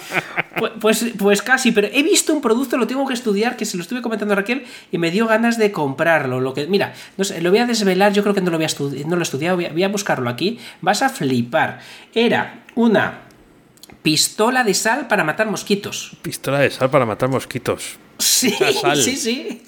[0.58, 3.76] Pues, pues, pues, casi, pero he visto un producto, lo tengo que estudiar, que se
[3.76, 6.40] lo estuve comentando a Raquel, y me dio ganas de comprarlo.
[6.40, 8.66] Lo que, mira, no sé, lo voy a desvelar, yo creo que no lo, voy
[8.66, 10.60] a no lo he estudiado, voy a buscarlo aquí.
[10.80, 11.80] Vas a flipar.
[12.14, 13.20] Era una
[14.02, 16.16] pistola de sal para matar mosquitos.
[16.22, 17.96] Pistola de sal para matar mosquitos.
[18.18, 18.54] Sí,
[18.94, 19.62] sí, sí.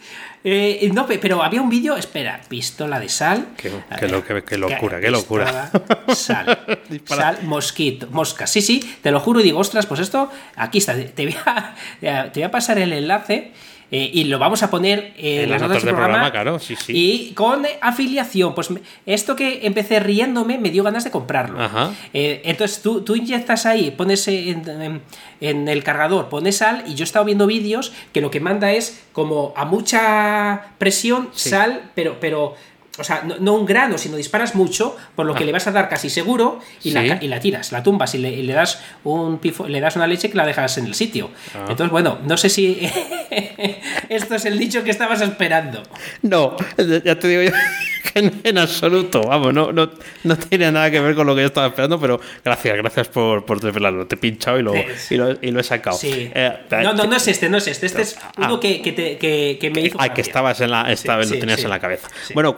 [0.47, 3.49] Eh, no, pero había un vídeo, espera, pistola de sal.
[3.57, 3.71] Qué,
[4.09, 5.71] locura, qué locura.
[6.15, 8.47] Sal, sal, mosquito, mosca.
[8.47, 10.95] Sí, sí, te lo juro y digo, ostras, pues esto, aquí está.
[10.95, 11.75] Te voy a,
[12.31, 13.53] te voy a pasar el enlace
[13.97, 16.93] eh, y lo vamos a poner en, las notas, del programa, claro, sí, sí.
[16.97, 18.53] y con afiliación.
[18.53, 18.69] Pues
[19.07, 21.61] esto que empecé riéndome me dio ganas de comprarlo.
[22.13, 24.99] Eh, entonces tú, tú, inyectas ahí, pones en,
[25.41, 29.05] el cargador, pones sal y yo he estado viendo vídeos que lo que manda es
[29.13, 32.57] como a mucha presión sal, pero, pero
[32.99, 35.47] o sea, no, un grano, sino disparas mucho, por lo que ah.
[35.47, 38.53] le vas a dar casi seguro y, la, y la, tiras, la tumbas y le,
[38.53, 41.31] das un pifo, le das una leche que la dejas en el sitio.
[41.55, 41.67] Ah.
[41.69, 42.79] Entonces, bueno, no sé si
[44.09, 45.83] esto es el dicho que estabas esperando.
[46.23, 46.57] No,
[47.05, 47.51] ya te digo yo
[48.15, 49.91] en, absoluto, vamos, no, no,
[50.23, 53.45] no, tiene nada que ver con lo que yo estaba esperando, pero gracias, gracias por,
[53.45, 54.07] por desvelarlo.
[54.07, 55.99] Te he pinchado y lo, y lo, y lo, he sacado.
[56.03, 58.61] Eh, no, no, no es este, no es este, este es uno ah.
[58.61, 59.97] que, que, te, que, me hizo.
[60.01, 62.09] Ay, que estabas en la, esta vez lo tenías en la cabeza.
[62.35, 62.55] Bueno,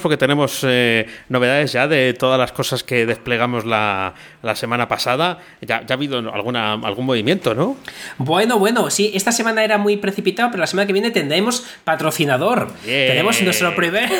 [0.00, 5.38] porque tenemos eh, novedades ya de todas las cosas que desplegamos la, la semana pasada.
[5.60, 7.76] Ya, ya, ha habido alguna, algún movimiento, ¿no?
[8.18, 12.72] Bueno, bueno, sí, esta semana era muy precipitado, pero la semana que viene tendremos patrocinador.
[12.84, 14.10] Tenemos nuestro primer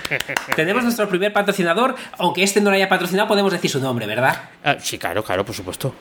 [0.56, 4.42] tenemos nuestro primer patrocinador, aunque este no lo haya patrocinado, podemos decir su nombre, ¿verdad?
[4.64, 5.94] Ah, sí, claro, claro, por supuesto.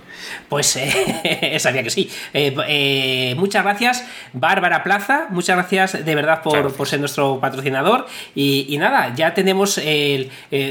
[0.49, 2.09] Pues eh, sabía que sí.
[2.33, 8.07] Eh, muchas gracias, Bárbara Plaza, muchas gracias de verdad por, por ser nuestro patrocinador.
[8.35, 10.29] Y, y nada, ya tenemos eh,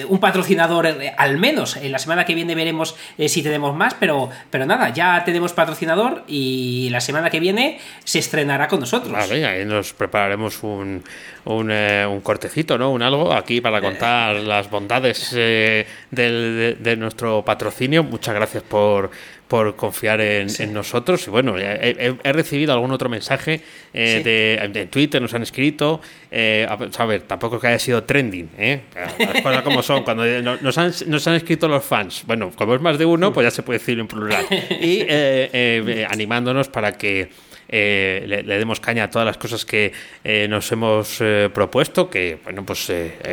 [0.09, 1.77] un patrocinador eh, al menos.
[1.77, 5.53] En la semana que viene veremos eh, si tenemos más, pero, pero nada, ya tenemos
[5.53, 9.12] patrocinador y la semana que viene se estrenará con nosotros.
[9.12, 11.03] Vale, ahí nos prepararemos un,
[11.45, 12.90] un, cortecito, ¿no?
[12.90, 18.03] Un algo aquí para contar las bondades de nuestro patrocinio.
[18.03, 19.11] Muchas gracias por
[19.51, 21.27] por confiar en, nosotros.
[21.27, 23.61] Y bueno, he, recibido algún otro mensaje
[23.93, 26.01] eh, de, Twitter, nos han escrito.
[26.31, 28.83] Eh, a, ver, tampoco que haya sido trending, ¿eh?
[28.95, 30.05] Las cosas como son.
[30.05, 33.45] Cuando nos han, nos han escrito los fans, bueno, como es más de uno, pues
[33.45, 34.47] ya se puede decir en plural.
[34.81, 37.31] Y eh, animándonos para que
[37.73, 39.93] eh, le, demos caña a todas las cosas que
[40.25, 42.91] eh, nos hemos eh, propuesto, que bueno, pues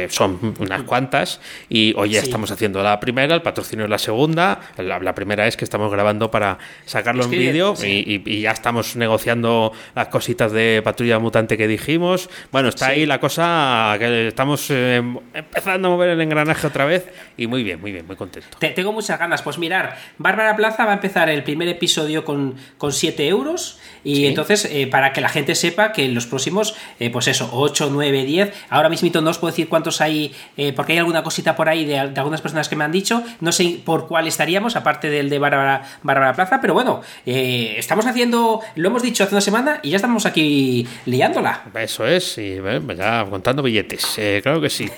[0.10, 4.60] son unas cuantas, y hoy ya estamos haciendo la primera, el patrocinio es la segunda,
[4.78, 10.10] la, primera es que estamos grabando para sacarlo en vídeo y, ya estamos negociando las
[10.10, 12.30] cositas de patrulla mutante que dijimos.
[12.52, 17.08] Bueno, está ahí la cosa que estamos empezando a mover el engranaje otra vez.
[17.36, 18.58] Y muy bien, muy bien, muy contento.
[18.60, 19.42] tengo muchas ganas.
[19.42, 24.27] Pues mirar, Bárbara Plaza va a empezar el primer episodio con, con 7 euros y
[24.28, 27.90] entonces, eh, para que la gente sepa que en los próximos, eh, pues eso, 8,
[27.92, 31.56] 9, 10, ahora mismo no os puedo decir cuántos hay, eh, porque hay alguna cosita
[31.56, 35.10] por ahí de, algunas personas que me han dicho, no sé por cuál estaríamos, aparte
[35.10, 39.80] del de Bárbara, Bárbara Plaza, pero bueno, estamos haciendo, lo hemos dicho hace una semana
[39.84, 41.64] y ya estamos aquí liándola.
[41.76, 42.58] Eso es, y
[42.98, 44.90] ya contando billetes, claro que sí.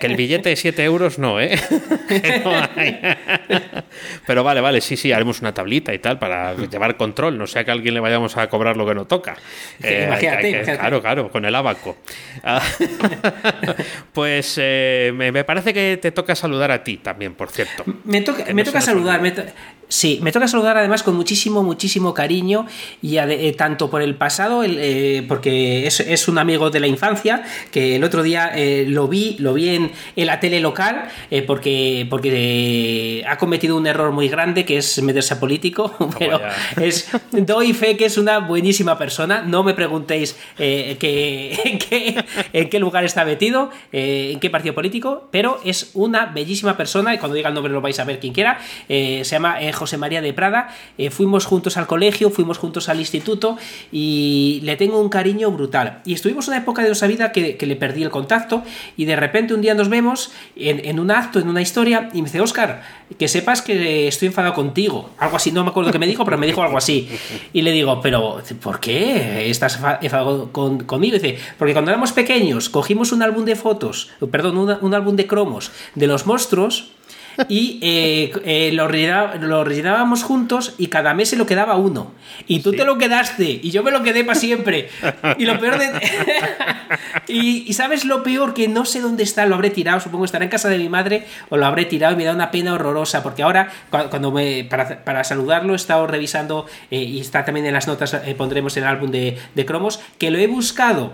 [0.00, 1.58] Que el billete de 7 euros no, ¿eh?
[4.26, 7.64] Pero vale, vale, sí, sí, haremos una tablita y tal para llevar control, no sea
[7.64, 9.36] que a alguien le vayamos a cobrar lo que no toca.
[9.82, 10.08] Eh,
[10.64, 11.96] claro, claro, con el abaco.
[12.42, 12.62] Ah,
[14.12, 17.84] pues eh, me, parece que te toca saludar a ti también, por cierto.
[18.04, 19.20] Me toca, me toca saludar.
[19.88, 22.66] Sí, me toca saludar además con muchísimo, muchísimo cariño
[23.00, 27.96] y eh, tanto por el pasado, eh, porque es, un amigo de la infancia, que
[27.96, 31.08] el otro día eh, lo vi, lo vi en, la tele local,
[31.46, 36.38] porque, porque ha cometido un error muy grande que es meterse a político, pero
[36.78, 40.90] es, doy fe que es una buenísima persona, no me preguntéis que,
[41.64, 46.76] en, qué, en, qué, lugar está metido, en qué partido político, pero es una bellísima
[46.76, 49.56] persona, y cuando diga el nombre lo vais a ver quien quiera, se llama...
[49.78, 50.68] José María de Prada.
[50.98, 53.56] Eh, fuimos juntos al colegio, fuimos juntos al instituto
[53.90, 56.02] y le tengo un cariño brutal.
[56.04, 58.62] Y estuvimos una época de nuestra vida que, le perdí el contacto
[58.96, 62.28] y de repente un día nos vemos en, un acto, en una historia y me
[62.28, 62.82] dice, Oscar,
[63.18, 65.10] que sepas que estoy enfadado contigo.
[65.18, 67.08] Algo así, no me acuerdo qué me dijo, pero me dijo algo así.
[67.52, 71.16] Y le digo, pero ¿por qué estás enfadado conmigo?
[71.16, 75.26] Y dice, porque cuando éramos pequeños cogimos un álbum de fotos, perdón, un álbum de
[75.26, 76.92] cromos de los monstruos
[77.48, 82.12] y eh, eh, lo, rellenábamos juntos y cada mes se lo quedaba uno.
[82.46, 84.88] Y tú te lo quedaste y yo me lo quedé para siempre.
[85.38, 85.90] Y lo peor de...
[87.28, 90.50] y, sabes lo peor que no sé dónde está, lo habré tirado, supongo estará en
[90.50, 93.42] casa de mi madre o lo habré tirado y me da una pena horrorosa porque
[93.42, 98.76] ahora cuando me para, saludarlo he estado revisando y está también en las notas pondremos
[98.76, 101.12] el álbum de, de cromos que lo he buscado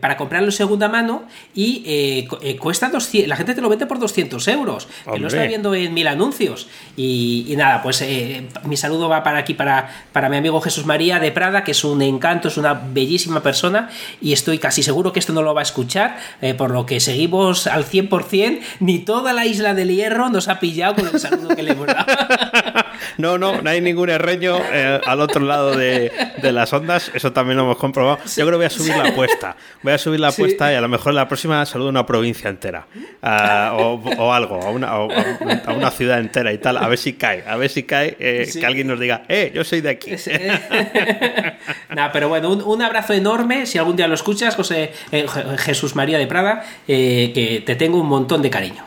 [0.00, 4.00] para comprarlo segunda mano y eh, eh, cuesta 200, la gente te lo vende por
[4.00, 6.66] 200 euros, que lo está viendo en mil anuncios.
[6.96, 11.20] Y, nada, pues eh, mi saludo va para aquí, para, para mi amigo Jesús María
[11.20, 13.90] de Prada, que es un encanto, es una bellísima persona
[14.20, 16.18] y estoy casi seguro que esto no lo va a escuchar,
[16.58, 20.96] por lo que seguimos al 100%, ni toda la isla del hierro nos ha pillado
[20.96, 22.06] con el saludo que le hemos dado.
[23.18, 24.58] No, no, no hay ningún herreño
[25.04, 28.18] al otro lado de, de, las ondas, eso también lo hemos comprobado.
[28.24, 29.56] Yo creo que voy a subir la apuesta.
[29.82, 32.50] Voy a subir la apuesta y a lo mejor la próxima saludo a una provincia
[32.50, 32.86] entera.
[33.22, 36.76] o, algo, a una, a una, ciudad entera y tal.
[36.76, 37.44] A ver si cae.
[37.46, 40.10] A ver si cae eh, que alguien nos diga, eh, yo soy de aquí.
[41.94, 43.66] nah, pero bueno, un, abrazo enorme.
[43.66, 45.26] Si algún día lo escuchas, José eh,
[45.58, 48.84] Jesús María de Prada, eh, que te tengo un montón de cariño.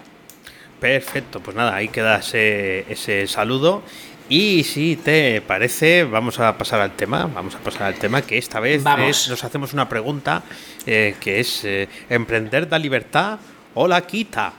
[0.79, 3.83] Perfecto, pues nada, ahí queda ese, ese saludo.
[4.29, 7.25] Y si te parece, vamos a pasar al tema.
[7.33, 10.43] Vamos a pasar al tema que esta vez nos hacemos una pregunta
[10.85, 13.39] eh, que es eh, ¿emprender da libertad
[13.75, 14.53] Hola, quita.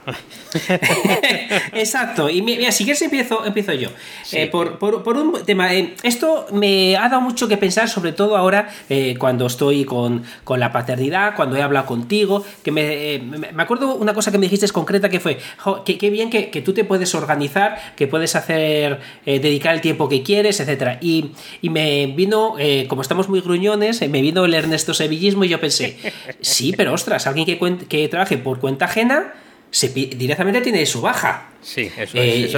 [1.72, 2.30] Exacto.
[2.30, 3.88] Y mira, si quieres empiezo, empiezo yo.
[4.30, 4.78] Eh, por,
[5.16, 5.74] un tema.
[5.74, 10.22] Eh, esto me ha dado mucho que pensar, sobre todo ahora eh, cuando estoy con,
[10.56, 12.44] la paternidad, cuando he hablado contigo.
[12.62, 13.20] Que me,
[13.52, 15.38] me acuerdo una cosa que me dijiste concreta que fue:
[15.84, 20.60] qué bien que, tú te puedes organizar, que puedes hacer, dedicar el tiempo que quieres,
[20.60, 20.98] etcétera.
[21.00, 22.54] Y, me vino,
[22.86, 25.98] como estamos muy gruñones, me vino el Ernesto Sevillismo y yo pensé:
[26.40, 29.32] sí, pero ostras, alguien que, que trabaje por cuenta ajena
[29.70, 31.46] se, directamente tiene su baja.
[31.62, 32.54] Sí, eso, es,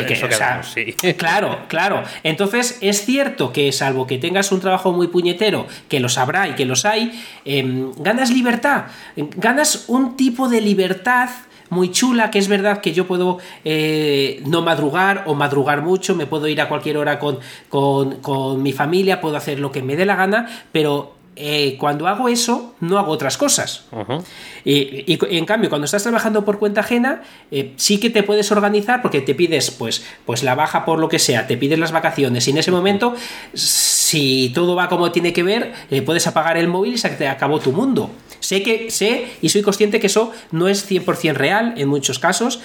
[0.76, 2.04] eh, Claro, claro.
[2.22, 6.52] Entonces, es cierto que salvo que tengas un trabajo muy puñetero, que los habrá y
[6.52, 8.84] que los hay, em, ganas libertad,
[9.16, 11.30] ganas un tipo de libertad
[11.68, 16.26] muy chula, que es verdad que yo puedo eh, no madrugar o madrugar mucho, me
[16.26, 19.96] puedo ir a cualquier hora con, con, con mi familia, puedo hacer lo que me
[19.96, 23.84] dé la gana, pero eh, cuando hago eso, no hago otras cosas.
[24.64, 29.00] y, en cambio, cuando estás trabajando por cuenta ajena, eh, sí que te puedes organizar
[29.00, 32.46] porque te pides pues, pues la baja por lo que sea, te pides las vacaciones
[32.48, 33.14] y en ese momento,
[34.12, 37.28] si todo va como tiene que ver, eh, puedes apagar el móvil y se te
[37.28, 38.10] acabó tu mundo.
[38.40, 42.60] Sé que sé y soy consciente que eso no es 100% real en muchos casos.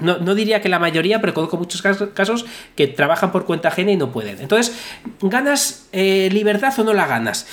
[0.00, 3.90] no, no, diría que la mayoría, pero conozco muchos casos que trabajan por cuenta ajena
[3.90, 4.40] y no pueden.
[4.40, 4.74] Entonces,
[5.20, 7.46] ¿ganas libertad o no la ganas?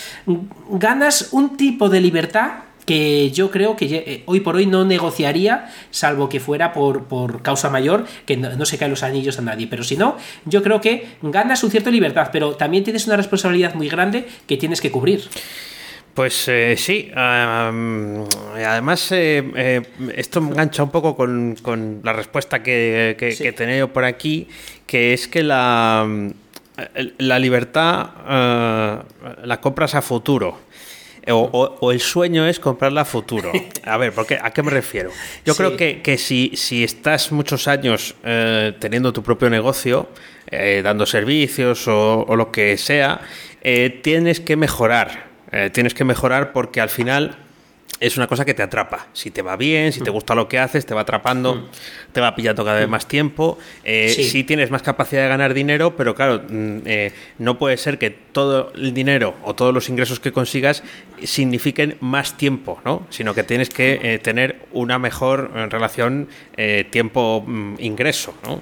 [0.70, 5.70] ganas un tipo de libertad que yo creo que eh, hoy por hoy no negociaría,
[5.92, 9.68] salvo que fuera por, por causa mayor, que no, se caen los anillos a nadie.
[9.68, 13.76] Pero si no, yo creo que ganas un cierto libertad, pero también tienes una responsabilidad
[13.76, 15.22] muy grande que tienes que cubrir.
[16.16, 19.84] Pues eh, sí, además eh,
[20.16, 24.48] esto me engancha un poco con, la respuesta que, que, he tenido por aquí,
[24.88, 26.08] que es que la
[27.18, 28.10] la libertad
[29.44, 30.69] la compras a futuro.
[31.32, 33.52] O, el sueño es comprarla a futuro.
[33.84, 35.12] A ver, porque, ¿a qué me refiero?
[35.46, 40.10] Yo creo que, si, si, estás muchos años eh, teniendo tu propio negocio,
[40.48, 43.22] eh, dando servicios o, lo que sea,
[44.04, 45.30] tienes que mejorar.
[45.72, 47.38] tienes que mejorar porque al final
[48.00, 49.08] es una cosa que te atrapa.
[49.14, 50.14] Si te va bien, si te mm.
[50.14, 51.66] gusta lo que haces, te va atrapando, mm.
[52.14, 52.92] te va pillando cada vez mm.
[52.92, 53.58] más tiempo.
[53.84, 54.44] Eh, sí.
[54.44, 58.94] tienes más capacidad de ganar dinero, pero claro, eh, no puede ser que todo el
[58.94, 60.84] dinero o todos los ingresos que consigas
[61.26, 63.06] signifiquen más tiempo, ¿no?
[63.10, 66.28] Sino que tienes que eh, tener una mejor relación
[66.92, 68.62] tiempo-ingreso, ¿no?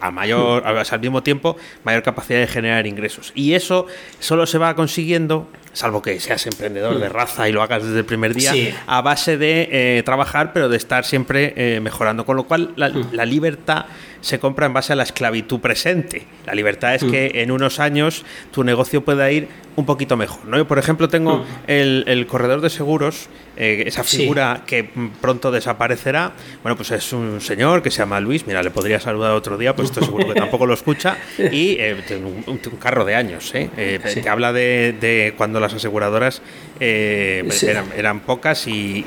[0.00, 3.32] A mayor, al mismo tiempo, mayor capacidad de generar ingresos.
[3.34, 3.86] Y eso
[4.20, 8.04] solo se va consiguiendo salvo que seas emprendedor de raza y lo hagas desde el
[8.04, 8.52] primer día,
[8.86, 12.26] a base de eh, trabajar, pero de estar siempre eh, mejorando.
[12.26, 13.86] Con lo cual, la, la, libertad
[14.20, 16.26] se compra en base a la esclavitud presente.
[16.46, 20.44] La libertad es que en unos años tu negocio pueda ir un poquito mejor.
[20.46, 20.56] ¿no?
[20.56, 24.88] Yo, por ejemplo, tengo el, corredor de seguros, eh, esa figura que
[25.20, 26.32] pronto desaparecerá.
[26.62, 28.46] Bueno, pues es un señor que se llama Luis.
[28.46, 31.16] Mira, le podría saludar otro día, pues estoy seguro que tampoco lo escucha.
[31.38, 31.76] Y
[32.06, 34.00] tiene un, carro de años, ¿eh?
[34.22, 36.42] que habla de cuando las aseguradoras
[36.80, 37.48] eh,
[37.96, 39.04] eran, pocas y,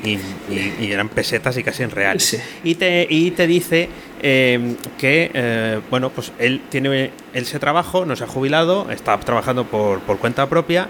[0.80, 2.18] eran pesetas y casi en real.
[2.64, 3.88] Y, te, y te dice
[4.22, 9.64] eh, que, eh, bueno, pues él tiene ese trabajo, no se ha jubilado, está trabajando
[9.64, 10.88] por, por cuenta propia,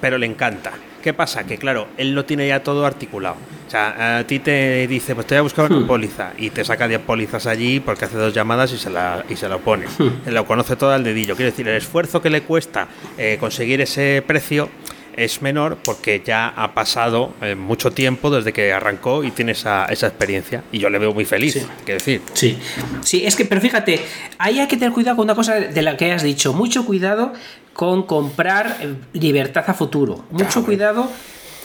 [0.00, 0.72] pero le encanta.
[1.02, 1.44] ¿Qué pasa?
[1.44, 3.36] Que claro, él no tiene ya todo articulado.
[3.66, 6.64] O sea, a ti te dice, pues te voy a buscar una póliza y te
[6.64, 9.84] saca 10 pólizas allí porque hace dos llamadas y se la, y se lo pone.
[10.26, 11.36] Él lo conoce todo al dedillo.
[11.36, 14.70] Quiero decir, el esfuerzo que le cuesta eh, conseguir ese precio
[15.16, 19.86] es menor porque ya ha pasado eh, mucho tiempo desde que arrancó y tiene esa,
[19.86, 20.62] esa experiencia.
[20.72, 21.66] Y yo le veo muy feliz, Sí.
[21.84, 22.22] quiero decir.
[22.32, 22.58] Sí,
[23.02, 24.00] sí, es que, pero fíjate,
[24.38, 26.52] ahí hay que tener cuidado con una cosa de la que has dicho.
[26.52, 27.32] Mucho cuidado
[27.72, 30.24] con comprar eh, libertad a futuro.
[30.30, 30.64] Mucho Claro.
[30.66, 31.10] cuidado.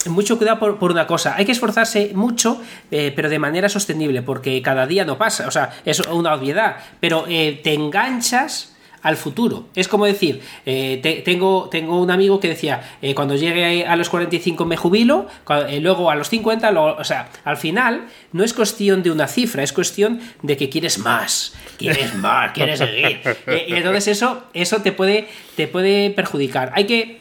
[0.05, 1.35] Mucho cuidado por, por una cosa.
[1.35, 5.45] Hay que esforzarse mucho, eh, pero de manera sostenible, porque cada día no pasa.
[5.45, 6.77] O sea, es una obviedad.
[7.01, 9.67] Pero eh, te enganchas al futuro.
[9.75, 13.95] Es como decir, eh, te- tengo, tengo un amigo que decía, eh, cuando llegue a
[13.95, 15.27] los 45 me jubilo,
[15.69, 19.27] eh, luego a los 50, luego- o sea, al final no es cuestión de una
[19.27, 23.21] cifra, es cuestión de que quieres más, quieres más, quieres seguir.
[23.67, 26.71] Y entonces eso, eso te, puede, te puede perjudicar.
[26.75, 27.19] Hay que...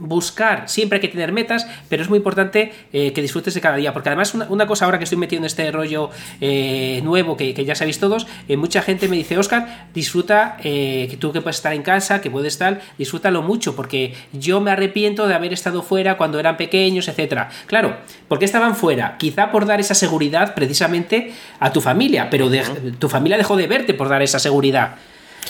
[0.00, 3.76] buscar, siempre hay que tener metas, pero es muy importante eh, que disfrutes de cada
[3.76, 7.36] día, porque además una, una cosa ahora que estoy metido en este rollo eh, nuevo
[7.36, 11.40] que, que ya sabéis todos, eh, mucha gente me dice, Oscar, disfruta, que tú que
[11.40, 15.52] puedes estar en casa, que puedes estar, disfrútalo mucho, porque yo me arrepiento de haber
[15.52, 17.50] estado fuera cuando eran pequeños, etcétera.
[17.66, 17.96] Claro,
[18.28, 19.16] ¿por qué estaban fuera?
[19.18, 22.62] Quizá por dar esa seguridad precisamente a tu familia, pero de-
[22.98, 24.96] tu familia dejó de verte por dar esa seguridad.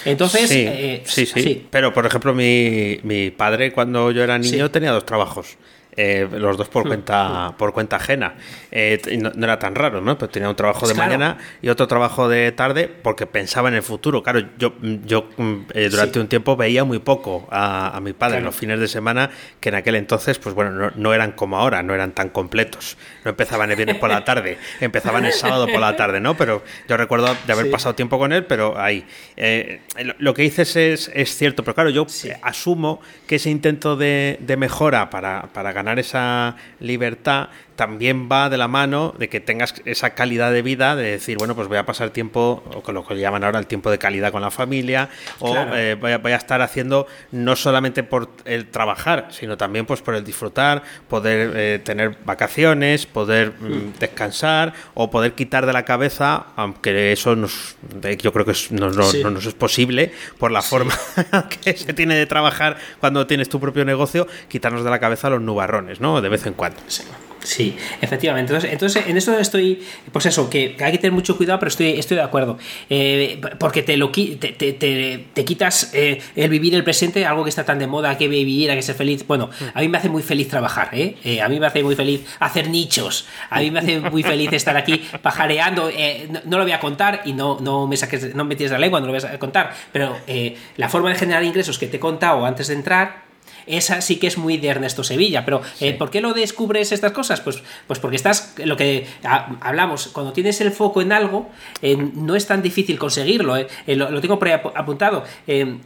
[0.04, 4.66] Entonces, sí, eh, sí, sí, Pero, por ejemplo, mi, mi padre, cuando yo era niño,
[4.66, 4.72] Sí.
[4.72, 5.56] tenía dos trabajos.
[5.96, 8.34] Eh, los dos por cuenta por cuenta ajena.
[8.70, 10.16] Eh, no, no era tan raro, ¿no?
[10.16, 11.10] Pero tenía un trabajo de Claro.
[11.12, 14.22] mañana y otro trabajo de tarde porque pensaba en el futuro.
[14.22, 14.72] Claro, yo,
[15.04, 16.18] yo mm, eh, durante Sí.
[16.20, 18.46] un tiempo veía muy poco a, a mi padre Claro.
[18.46, 19.30] los fines de semana,
[19.60, 22.96] que en aquel entonces, pues bueno, no, no eran como ahora, no eran tan completos.
[23.24, 26.36] No empezaban el viernes por la tarde, empezaban el sábado por la tarde, ¿no?
[26.36, 27.72] Pero yo recuerdo de haber Sí.
[27.72, 29.04] pasado tiempo con él, pero ahí.
[29.36, 32.30] Eh, lo, lo que dices es, es cierto, pero claro, yo Sí.
[32.42, 38.58] asumo que ese intento de, de mejora para, para ganar esa libertad también va de
[38.58, 41.86] la mano de que tengas esa calidad de vida, de decir, bueno, pues voy a
[41.86, 45.08] pasar tiempo, o con lo que llaman ahora el tiempo de calidad con la familia,
[45.38, 45.76] o Claro.
[45.76, 50.02] eh, voy, a, voy a estar haciendo no solamente por el trabajar, sino también pues
[50.02, 55.84] por el disfrutar, poder eh, tener vacaciones, poder mm, descansar, o poder quitar de la
[55.84, 57.76] cabeza, aunque eso nos,
[58.18, 59.22] yo creo que no, no- Sí.
[59.22, 60.92] no nos es posible por la forma
[61.62, 65.40] que se tiene de trabajar cuando tienes tu propio negocio, quitarnos de la cabeza los
[65.40, 66.20] nubarrones, ¿no?
[66.20, 66.78] De vez en cuando.
[66.86, 67.02] Sí,
[67.42, 67.69] Sí,
[68.00, 68.52] efectivamente.
[68.52, 71.90] Entonces, entonces, en eso estoy, pues eso, que hay que tener mucho cuidado, pero estoy,
[71.98, 72.58] estoy de acuerdo.
[72.88, 77.44] Eh, porque te lo te, te- te- te quitas eh, el vivir el presente, algo
[77.44, 79.26] que está tan de moda, que vivir, hay que ser feliz.
[79.26, 81.16] Bueno, a mí me hace muy feliz trabajar, ¿eh?
[81.24, 83.26] Eh, a mí me hace muy feliz hacer nichos.
[83.50, 85.90] A mí me hace muy feliz estar aquí pajareando.
[85.90, 88.72] eh, no, no lo voy a contar y no, no me saques, no me tires
[88.72, 89.72] la lengua, no lo voy a contar.
[89.92, 93.29] Pero eh, la forma de generar ingresos que te he contado antes de entrar
[93.70, 97.12] esa sí que es muy de Ernesto Sevilla, pero eh, ¿por qué lo descubres estas
[97.12, 97.40] cosas?
[97.40, 101.48] Pues, pues porque estás, lo que ha- hablamos, cuando tienes el foco en algo,
[101.82, 103.56] eh, no es tan difícil conseguirlo.
[103.56, 103.66] eh.
[103.86, 105.24] Lo, lo tengo por ahí ap- apuntado.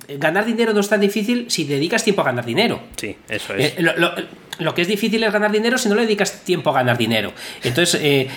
[0.08, 2.80] Ganar dinero no es tan difícil si dedicas tiempo a ganar dinero.
[2.96, 3.78] Sí, eso es.
[3.80, 4.12] Lo, lo-
[4.58, 7.32] lo que es difícil es ganar dinero si no le dedicas tiempo a ganar dinero.
[7.64, 8.28] Entonces, eh,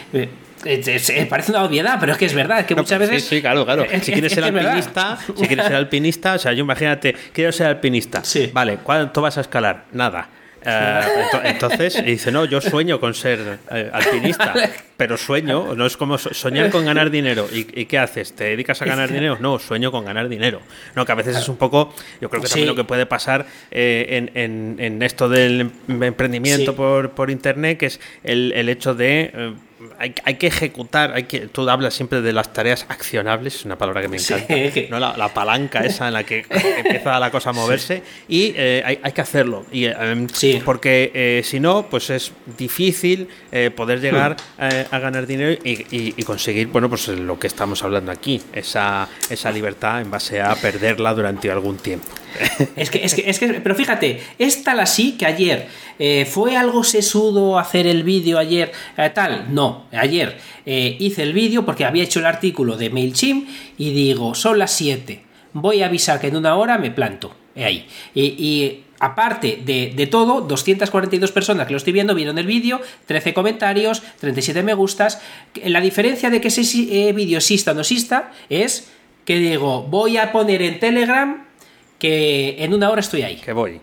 [1.30, 3.24] parece una obviedad, pero es que es verdad, es que muchas veces...
[3.24, 3.86] Sí, sí, claro, claro.
[3.90, 4.72] Si es- quieres es ser verdad.
[4.74, 8.24] alpinista, si quieres ser alpinista, o sea, yo imagínate, quiero ser alpinista.
[8.24, 8.50] Sí.
[8.54, 9.86] Vale, ¿cuánto vas a escalar?
[9.92, 10.30] Nada.
[10.68, 14.54] Ento- entonces, y dice, no, yo sueño con ser eh, alpinista,
[14.98, 17.48] pero sueño, no es como so- soñar con ganar dinero.
[17.54, 18.36] ¿Y, y qué haces?
[18.36, 19.38] ¿Te dedicas a ganar dinero?
[19.40, 20.60] No, sueño con ganar dinero.
[20.96, 22.70] No, que a veces es un poco, yo creo que también Sí.
[22.70, 26.78] lo que puede pasar eh, en, en- en esto del em- emprendimiento Sí.
[26.78, 29.32] por, por internet, que es el, el hecho de...
[29.34, 29.54] eh,
[30.00, 33.78] hay, hay que ejecutar, hay que, tú hablas siempre de las tareas accionables, es una
[33.78, 34.54] palabra que me encanta,
[34.90, 35.00] ¿no?
[35.00, 36.46] la, la palanca esa en la que
[36.78, 39.66] empieza la cosa a moverse y eh, hay, hay que hacerlo.
[39.72, 40.62] Y, eh, Sí.
[40.66, 45.72] Porque eh, si no, pues es difícil eh, poder llegar eh, a ganar dinero y,
[45.96, 50.42] y- y conseguir, bueno, pues lo que estamos hablando aquí, esa, esa libertad en base
[50.42, 52.08] a perderla durante algún tiempo.
[52.76, 55.68] Es que, es que, es que, pero fíjate, es tal así que ayer
[56.00, 61.34] eh, fue algo sesudo hacer el vídeo ayer, eh, tal, no, ayer eh, hice el
[61.34, 65.22] vídeo porque había hecho el artículo de MailChimp y digo, son las 7,
[65.54, 67.88] voy a avisar que en una hora me planto, ahí.
[68.14, 73.32] Y, aparte de, de todo, 242 personas que lo estoy viendo vieron el vídeo, 13
[73.34, 75.22] comentarios, 37 me gustas.
[75.66, 78.90] La diferencia de que ese vídeo exista o no exista es
[79.24, 81.47] que digo, voy a poner en Telegram
[82.00, 83.38] que en una hora estoy ahí.
[83.38, 83.82] Que voy.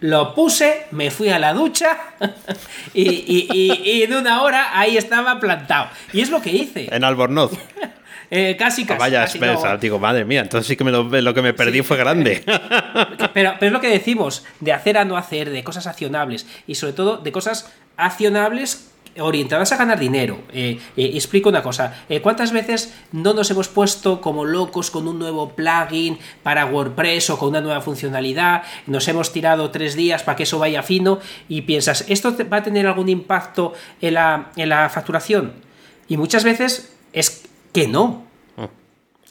[0.00, 1.98] Lo puse, me fui a la ducha
[2.94, 5.90] y, en una hora ahí estaba plantado.
[6.12, 6.94] Y es lo que hice.
[6.94, 7.52] En Albornoz.
[8.32, 9.00] Eh, casi, casi.
[9.00, 9.26] Vaya,
[9.80, 12.44] digo, madre mía, entonces sí que me lo, que me perdí fue grande.
[13.34, 16.76] pero, pero es lo que decimos, de hacer a no hacer, de cosas accionables y
[16.76, 20.42] sobre todo de cosas accionables orientadas a ganar dinero.
[20.52, 22.04] Eh, eh, explico una cosa.
[22.08, 27.30] Eh, ¿Cuántas veces no nos hemos puesto como locos con un nuevo plugin para WordPress
[27.30, 28.62] o con una nueva funcionalidad?
[28.86, 32.62] Nos hemos tirado tres días para que eso vaya fino y piensas, ¿esto va a
[32.62, 35.54] tener algún impacto en la, en la facturación?
[36.08, 38.24] Y muchas veces es que no.
[38.56, 38.68] Oh.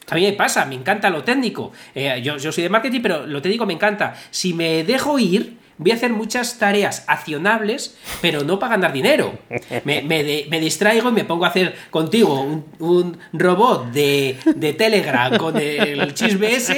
[0.08, 1.72] A mí me pasa, me encanta lo técnico.
[1.94, 4.16] yo, yo soy de marketing, pero lo técnico me encanta.
[4.30, 9.32] Si me dejo ir, voy a hacer muchas tareas accionables, pero no para ganar dinero.
[9.84, 14.36] Me, distraigo y me pongo a hacer contigo un, robot de,
[14.76, 16.70] Telegram con el chisbs.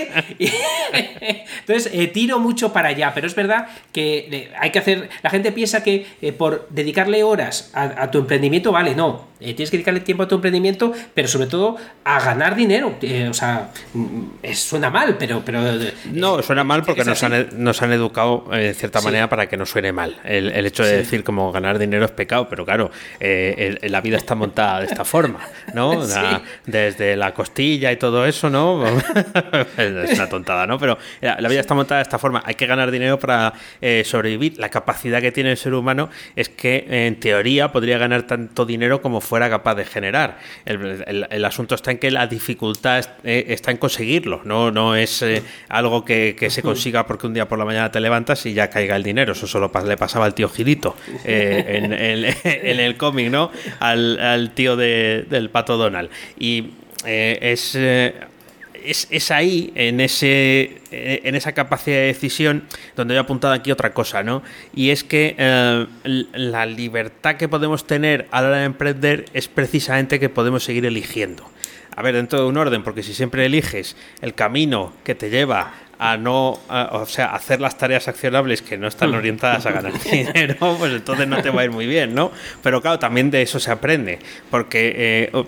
[1.61, 5.11] Entonces, eh, tiro mucho para allá, pero es verdad que eh, hay que hacer.
[5.23, 9.32] La gente piensa que eh, por dedicarle horas a, tu emprendimiento, vale, no.
[9.43, 12.97] Tienes que dedicarle tiempo a tu emprendimiento, pero sobre todo a ganar dinero.
[13.31, 15.43] o sea, mm, suena mal, pero.
[15.45, 15.61] pero
[16.13, 19.67] no, suena mal porque nos han, nos han educado en cierta manera para que no
[19.67, 20.21] suene mal.
[20.25, 22.91] El, hecho de decir como ganar dinero es pecado, pero claro,
[23.21, 25.41] eh, la vida está montada de esta forma,
[25.75, 26.03] ¿no?
[26.67, 28.85] desde la costilla y todo eso, ¿no?
[29.77, 30.79] es una tontada, ¿no?
[30.79, 32.43] Pero la, vida está montada de esta forma.
[32.45, 34.59] Hay que ganar dinero para eh, sobrevivir.
[34.59, 39.03] La capacidad que tiene el ser humano es que, en teoría, podría ganar tanto dinero
[39.03, 40.39] como fuera capaz de generar.
[40.67, 45.25] El, asunto está en que la dificultad eh, está en conseguirlo, no, no es
[45.69, 48.69] algo que, que se consiga porque un día por la mañana te levantas y ya
[48.69, 53.51] caiga el dinero eso solo le pasaba al tío Gilito eh, en, el cómic, ¿no?
[53.81, 56.11] Al, tío del pato Donald.
[56.39, 56.71] Y
[57.05, 58.15] eh, eh,
[58.85, 62.65] es, es, ahí, en, ese, en esa capacidad de decisión,
[62.97, 64.43] donde he apuntado aquí otra cosa, ¿no?
[64.75, 65.35] Y es que
[66.05, 70.87] la libertad que podemos tener a la hora de emprender es precisamente que podemos seguir
[70.87, 71.51] eligiendo.
[71.95, 75.75] A ver, dentro de un orden, porque si siempre eliges el camino que te lleva
[76.03, 79.15] a no, o sea, hacer las tareas accionables que no están hmm.
[79.15, 82.33] orientadas a ganar dinero, pues entonces no te va a ir muy bien, ¿no?
[82.61, 84.19] Pero claro, también de eso se aprende,
[84.51, 85.45] porque eh,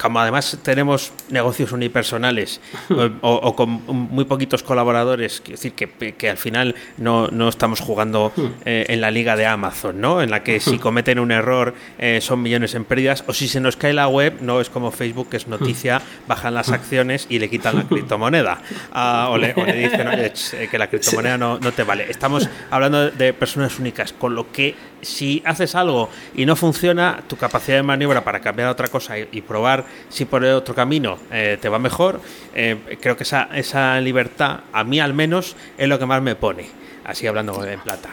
[0.00, 3.18] como además tenemos negocios unipersonales hmm.
[3.20, 8.32] o, con muy poquitos colaboradores, quiero decir que, que al final no, no estamos jugando
[8.34, 8.46] hmm.
[8.64, 10.22] eh, en la liga de Amazon, ¿no?
[10.22, 13.60] En la que si cometen un error eh, son millones en pérdidas, o si se
[13.60, 17.38] nos cae la web, no es como Facebook, que es noticia, bajan las acciones y
[17.38, 18.62] le quitan la criptomoneda.
[18.90, 22.10] Ah, o, le, dicen, eh, que la criptomoneda no, no, te vale.
[22.10, 27.36] Estamos hablando de personas únicas, con lo que si haces algo y no funciona, tu
[27.36, 31.58] capacidad de maniobra para cambiar a otra cosa y, probar si por otro camino eh,
[31.60, 32.20] te va mejor,
[32.54, 36.34] eh, creo que esa, esa libertad, a mí al menos, es lo que más me
[36.34, 38.10] pone así hablando en plata.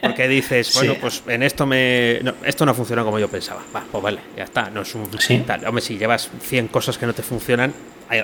[0.00, 3.62] Porque, dices, bueno, pues en esto me esto no funciona como yo pensaba.
[3.74, 5.08] Va, pues vale, ya está, no es un
[5.46, 5.66] tal.
[5.66, 7.72] Hombre, si llevas 100 cosas que no te funcionan,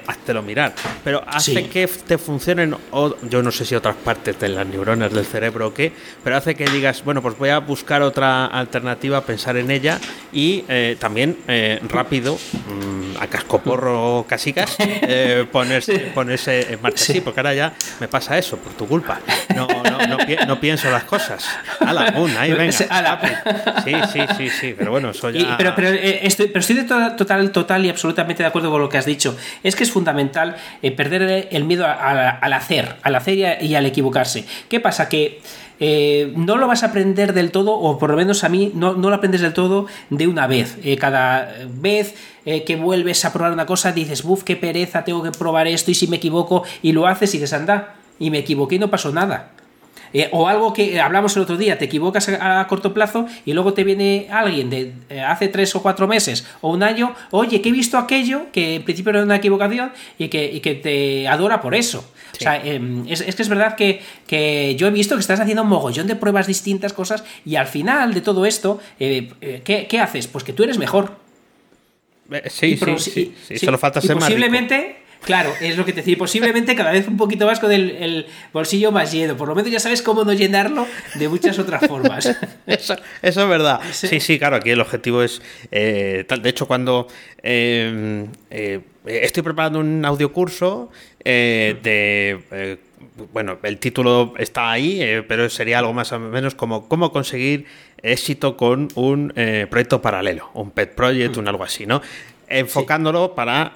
[0.07, 0.75] háztelo mirar.
[1.05, 5.13] Pero hace que te funcionen, o yo no sé si otras partes de las neuronas
[5.13, 5.93] del cerebro o qué,
[6.25, 9.99] pero hace que digas, bueno, pues voy a buscar otra alternativa, pensar en ella
[10.33, 17.05] y eh, también eh, rápido, mm, a cascoporro casi casi, eh, ponerse, ponerse en marcha.
[17.05, 17.21] Sí.
[17.21, 19.21] porque ahora ya me pasa eso, por tu culpa.
[19.55, 21.47] No, no, no, pienso las cosas.
[21.81, 22.73] la ahí venga.
[23.85, 25.57] Sí, sí, sí, sí, pero bueno, eso ya...
[25.57, 26.85] pero, pero, estoy, pero estoy
[27.17, 29.37] total, total y absolutamente de acuerdo con lo que has dicho.
[29.63, 34.45] Es que es fundamental eh, perder el miedo al hacer, al hacer y, al equivocarse.
[34.69, 35.09] ¿Qué pasa?
[35.09, 35.41] Que
[35.79, 38.95] eh, no lo vas a aprender del todo, o por lo menos a mí no,
[38.95, 40.79] lo aprendes del todo de una vez.
[40.83, 42.15] Eh, cada vez
[42.45, 45.95] que vuelves a probar una cosa dices, buf, qué pereza, tengo que probar esto y
[45.95, 49.11] si me equivoco y lo haces y dices, anda, y me equivoqué y no pasó
[49.11, 49.51] nada.
[50.17, 53.75] Eh, o algo que hablamos el otro día, te equivocas a, corto plazo y luego
[53.75, 57.69] te viene alguien de eh, hace tres o cuatro meses o un año, oye, que
[57.69, 61.75] he visto aquello, que en principio era una equivocación y que, que te adora por
[61.75, 61.99] eso.
[62.33, 65.69] O sea, em, es, que es verdad que, yo he visto que estás haciendo un
[65.69, 69.29] mogollón de pruebas distintas, cosas, y al final de todo esto, eh,
[69.63, 70.29] ¿qué, haces?
[70.29, 71.13] Pues que tú eres mejor.
[72.49, 76.17] Sí, sí, sí, Solo falta ser posiblemente, Claro, es lo que te decía.
[76.17, 79.37] Posiblemente cada vez un poquito más con el, bolsillo más lleno.
[79.37, 82.27] Por lo menos ya sabes cómo no llenarlo de muchas otras formas.
[82.67, 83.81] eso, es verdad.
[83.93, 84.21] Sí.
[84.21, 84.57] sí, claro.
[84.57, 85.43] Aquí el objetivo es.
[85.73, 86.43] Eh, tal.
[86.43, 87.09] De hecho, cuando
[87.43, 90.91] eh, eh, estoy preparando un audiocurso
[91.25, 92.79] de
[93.33, 97.67] bueno, el título está ahí, pero sería algo más o menos como cómo conseguir
[98.03, 99.33] éxito con un
[99.71, 102.03] proyecto paralelo, un pet project, un algo así, ¿no?
[102.49, 103.73] Enfocándolo para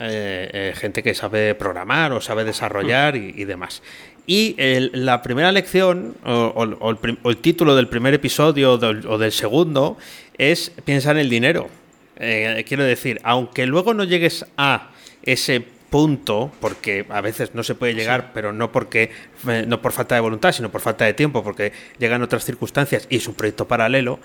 [0.75, 3.83] gente que sabe programar o sabe desarrollar y, demás.
[4.27, 4.55] Y
[4.93, 9.97] la primera lección, o, el, título del primer episodio o del segundo,
[10.39, 11.69] es piensa en el dinero.
[12.17, 14.91] quiero decir, aunque luego no llegues a
[15.23, 19.11] ese punto, porque a veces no se puede llegar, pero no porque
[19.49, 23.07] eh, no por falta de voluntad, sino por falta de tiempo, porque llegan otras circunstancias
[23.11, 24.21] y es un proyecto paralelo,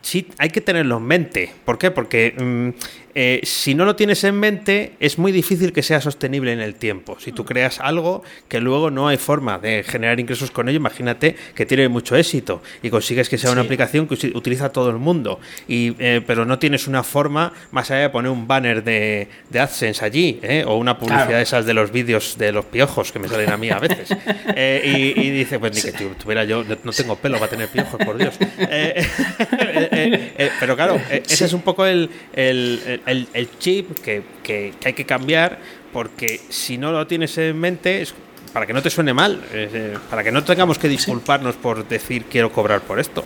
[0.00, 1.52] sí hay que tenerlo en mente.
[1.64, 1.90] ¿Por qué?
[1.90, 6.52] Porque mm, eh, si no lo tienes en mente, es muy difícil que sea sostenible
[6.52, 7.16] en el tiempo.
[7.20, 11.36] Si tú creas algo que luego no hay forma de generar ingresos con ello, imagínate
[11.54, 15.40] que tiene mucho éxito y consigues que sea una aplicación que utiliza todo el mundo,
[15.68, 20.04] y, eh, pero no tienes una forma más allá de poner un banner de, AdSense
[20.04, 20.64] allí, ¿eh?
[20.66, 23.56] o una publicidad de esas de los vídeos de los piojos que me salen a
[23.56, 24.08] mí a veces.
[24.84, 28.34] y, dice, pues ni que tuviera yo, no tengo pelo para tener piojos, por Dios.
[30.60, 33.01] pero claro, ese es un poco el el,
[33.58, 35.58] chip que, hay que cambiar
[35.92, 38.14] porque si no lo tienes en mente es
[38.52, 42.24] para que no te suene mal, eh, para que no tengamos que disculparnos por decir
[42.24, 43.24] quiero cobrar por esto.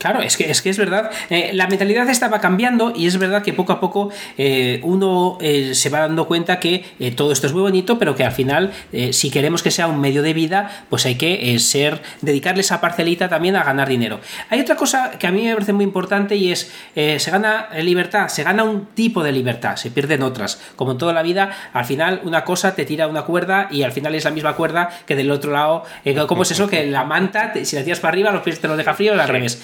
[0.00, 1.10] Claro, es que es, que es verdad.
[1.28, 5.74] Eh, la mentalidad estaba cambiando y es verdad que poco a poco eh, uno eh,
[5.74, 8.72] se va dando cuenta que todo esto es muy bonito, pero que al final,
[9.10, 13.28] si queremos que sea un medio de vida, pues hay que ser, dedicarle esa parcelita
[13.28, 14.20] también a ganar dinero.
[14.48, 18.28] Hay otra cosa que a mí me parece muy importante y es, se gana libertad,
[18.28, 20.60] se gana un tipo de libertad, se pierden otras.
[20.76, 23.92] Como en toda la vida, al final una cosa te tira una cuerda y al
[23.92, 25.84] final es la misma cuerda que del otro lado.
[26.26, 26.68] ¿Cómo es eso?
[26.68, 29.20] Que la manta, si la tiras para arriba, los pies te los deja frío o
[29.20, 29.60] al revés.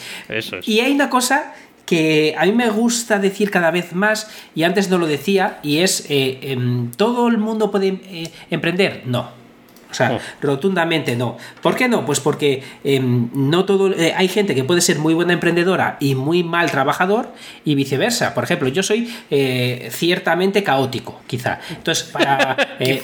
[0.64, 1.54] Y hay una cosa
[1.86, 5.78] que a mí me gusta decir cada vez más, y antes no lo decía, y
[5.78, 9.02] es, eh, em, ¿todo el mundo puede eh, emprender?
[9.06, 9.45] No.
[9.90, 10.20] O sea, oh.
[10.40, 11.36] rotundamente no.
[11.62, 12.04] ¿Por qué no?
[12.04, 13.92] Pues porque em, no todo.
[13.92, 17.28] Eh, hay gente que puede ser muy buena emprendedora y muy mal trabajador,
[17.64, 18.34] y viceversa.
[18.34, 21.60] Por ejemplo, yo soy eh, ciertamente caótico, quizá.
[21.70, 22.56] Entonces, para.
[22.78, 23.02] Eh,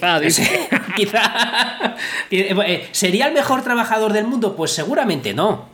[0.96, 1.96] quizá,
[2.92, 4.54] ¿Sería el mejor trabajador del mundo?
[4.54, 5.68] Pues seguramente no.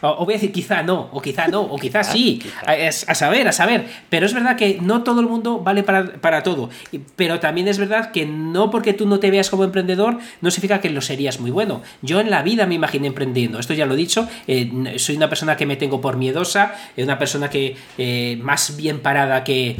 [0.00, 2.42] o, voy a decir quizá no, o quizá no, o quizá sí.
[2.64, 3.86] A, a, saber, a saber.
[4.08, 6.70] Pero es verdad que no todo el mundo vale para, para todo.
[7.14, 10.80] Pero también es verdad que no porque tú no te veas como emprendedor no significa
[10.80, 11.82] que lo serías muy bueno.
[12.02, 15.28] Yo en la vida me imaginé emprendiendo, esto ya lo he dicho, eh, soy una
[15.28, 19.76] persona que me tengo por miedosa, eh, una persona que eh, más bien parada que,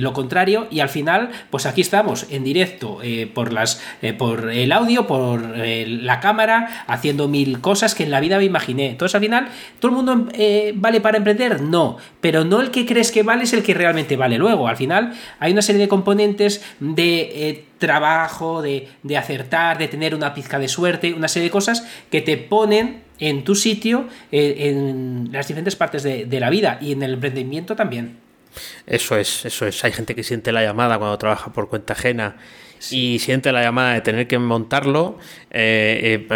[0.00, 3.00] lo contrario y al final pues aquí estamos en directo
[3.34, 3.80] por las
[4.18, 8.90] por el audio por la cámara haciendo mil cosas que en la vida me imaginé.
[8.90, 9.48] Entonces al final
[9.80, 10.28] todo el mundo
[10.74, 14.16] vale para emprender no pero no el que crees que vale es el que realmente
[14.16, 14.68] vale luego.
[14.68, 20.58] Al final hay una serie de componentes de trabajo, de, acertar, de tener una pizca
[20.58, 25.48] de suerte, una serie de cosas que te ponen en tu sitio eh, en las
[25.48, 28.27] diferentes partes de, la vida y en el emprendimiento también.
[28.86, 29.84] Eso es, eso es.
[29.84, 32.36] Hay gente que siente la llamada cuando trabaja por cuenta ajena
[32.90, 35.18] y siente la llamada de tener que montarlo.
[35.50, 36.26] Eh,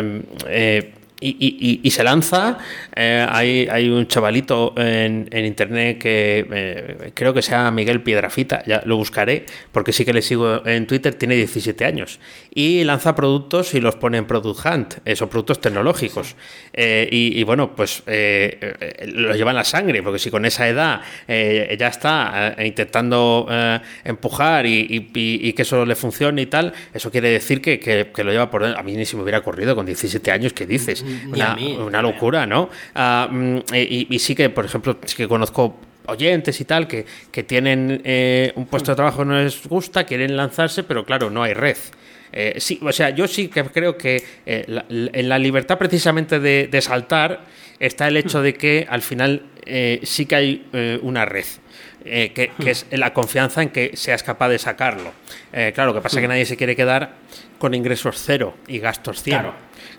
[0.49, 2.59] eh, em, y, se lanza.
[2.95, 8.63] Eh, hay, hay, un chavalito en, internet que eh, creo que se llama Miguel Piedrafita,
[8.67, 12.21] ya lo buscaré, porque sí que le sigo en Twitter, tiene 17 años.
[12.55, 16.37] Y lanza productos y los pone en Product Hunt, esos productos tecnológicos.
[16.73, 21.89] Eh, y, bueno, pues lo lleva en la sangre, porque si con esa edad ya
[21.89, 23.49] está intentando
[24.05, 28.51] empujar y, que eso le funcione y tal, eso quiere decir que, que, lo lleva
[28.51, 28.65] por...
[28.65, 31.05] A mí ni si me hubiera corrido con 17 años, ¿qué dices?
[31.29, 32.71] Una, locura, ¿no?
[32.95, 37.05] Ah, mm, y, sí que, por ejemplo, sí que conozco oyentes y tal que,
[37.45, 41.43] tienen eh, un puesto de trabajo que no les gusta, quieren lanzarse, pero claro, no
[41.43, 41.77] hay red.
[42.33, 46.81] Eh, sí, o sea, yo sí que creo que eh, en la libertad precisamente de,
[46.81, 47.45] saltar
[47.79, 49.43] está el hecho de que al final
[50.03, 51.45] sí que hay una red.
[52.05, 55.13] que, es la confianza en que seas capaz de sacarlo.
[55.51, 57.17] claro, lo que pasa es que nadie se quiere quedar
[57.59, 59.55] con ingresos cero y gastos cero.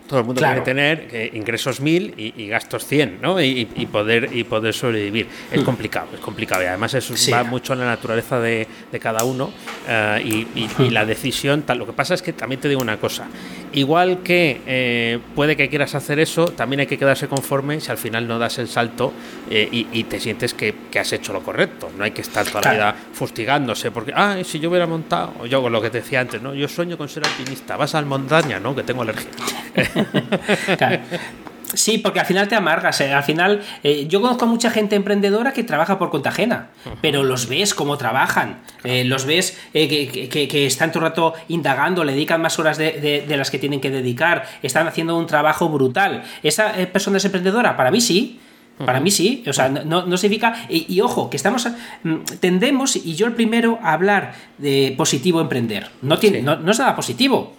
[0.06, 3.40] Todo el mundo quiere tener eh, ingresos mil y, gastos 100, ¿no?
[3.40, 5.26] Y, poder, y poder sobrevivir.
[5.50, 5.64] Es hmm.
[5.64, 6.62] complicado, es complicado.
[6.62, 8.68] Y además eso va mucho en la naturaleza de,
[9.00, 9.50] cada uno
[9.88, 10.92] eh, y, hmm.
[10.92, 11.62] la decisión.
[11.62, 11.78] Tal.
[11.78, 13.26] Lo que pasa es que también te digo una cosa.
[13.72, 17.98] Igual que eh, puede que quieras hacer eso, también hay que quedarse conforme si al
[17.98, 19.12] final no das el salto
[19.50, 21.90] y, te sientes que, has hecho lo correcto.
[21.96, 25.62] No hay que estar toda la vida fustigándose porque, ah, si yo hubiera montado, yo
[25.62, 26.54] con lo que te decía antes, ¿no?
[26.54, 27.76] Yo sueño con ser alpinista.
[27.76, 28.76] Vas al montaña, ¿no?
[28.76, 29.30] Que tengo alergia.
[31.74, 33.00] Sí, porque al final te amargas.
[33.00, 33.12] Eh.
[33.12, 36.68] Al final, eh, yo conozco a mucha gente emprendedora que trabaja por cuenta ajena,
[37.00, 42.12] pero los ves cómo trabajan, eh, los ves que, están todo el rato indagando, le
[42.12, 46.22] dedican más horas de, las que tienen que dedicar, están haciendo un trabajo brutal.
[46.42, 47.76] ¿Esa persona es emprendedora?
[47.76, 48.40] Para mí sí.
[48.76, 50.66] Para mí sí, o sea, no, no significa.
[50.68, 51.68] Y, ojo, que estamos.
[52.02, 55.90] Mm, tendemos, y yo el primero, a hablar de positivo emprender.
[56.02, 57.54] No, tiene, no, es nada positivo.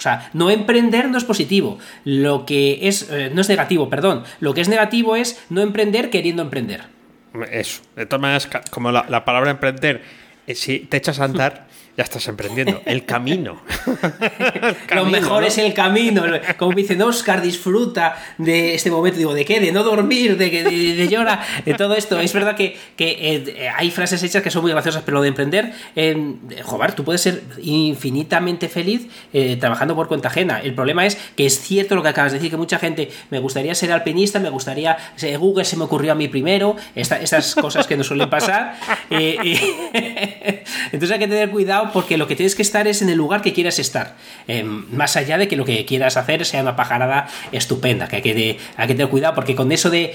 [0.00, 1.78] O sea, no emprender no es positivo.
[2.04, 3.10] Lo que es.
[3.10, 4.24] Eh, no es negativo, perdón.
[4.40, 6.84] Lo que es negativo es no emprender queriendo emprender.
[7.52, 7.82] Eso.
[7.96, 10.02] De todas maneras, como la, la palabra emprender,
[10.46, 11.66] eh, si te echas a andar
[12.00, 12.80] ya estás emprendiendo.
[12.86, 13.60] El camino.
[14.94, 16.24] Lo mejor es el camino.
[16.56, 19.18] Como dicen Oscar, disfruta de este momento.
[19.18, 19.60] Digo, ¿de qué?
[19.60, 22.18] De no dormir, de, de, de llorar, de todo esto.
[22.18, 25.72] Es verdad que, eh, hay frases hechas que son muy graciosas, pero lo de emprender,
[25.94, 30.60] eh, joder, tú puedes ser infinitamente feliz eh, trabajando por cuenta ajena.
[30.60, 33.40] El problema es que es cierto lo que acabas de decir, que mucha gente me
[33.40, 34.96] gustaría ser alpinista, me gustaría.
[35.38, 38.76] Google se me ocurrió a mí primero, estas cosas que nos suelen pasar.
[39.10, 43.42] entonces hay que tener cuidado porque lo que tienes que estar es en el lugar
[43.42, 44.16] que quieras estar.
[44.48, 48.22] Em, más allá de que lo que quieras hacer sea una pajarada estupenda, que hay
[48.22, 50.14] que, hay que tener cuidado porque con eso de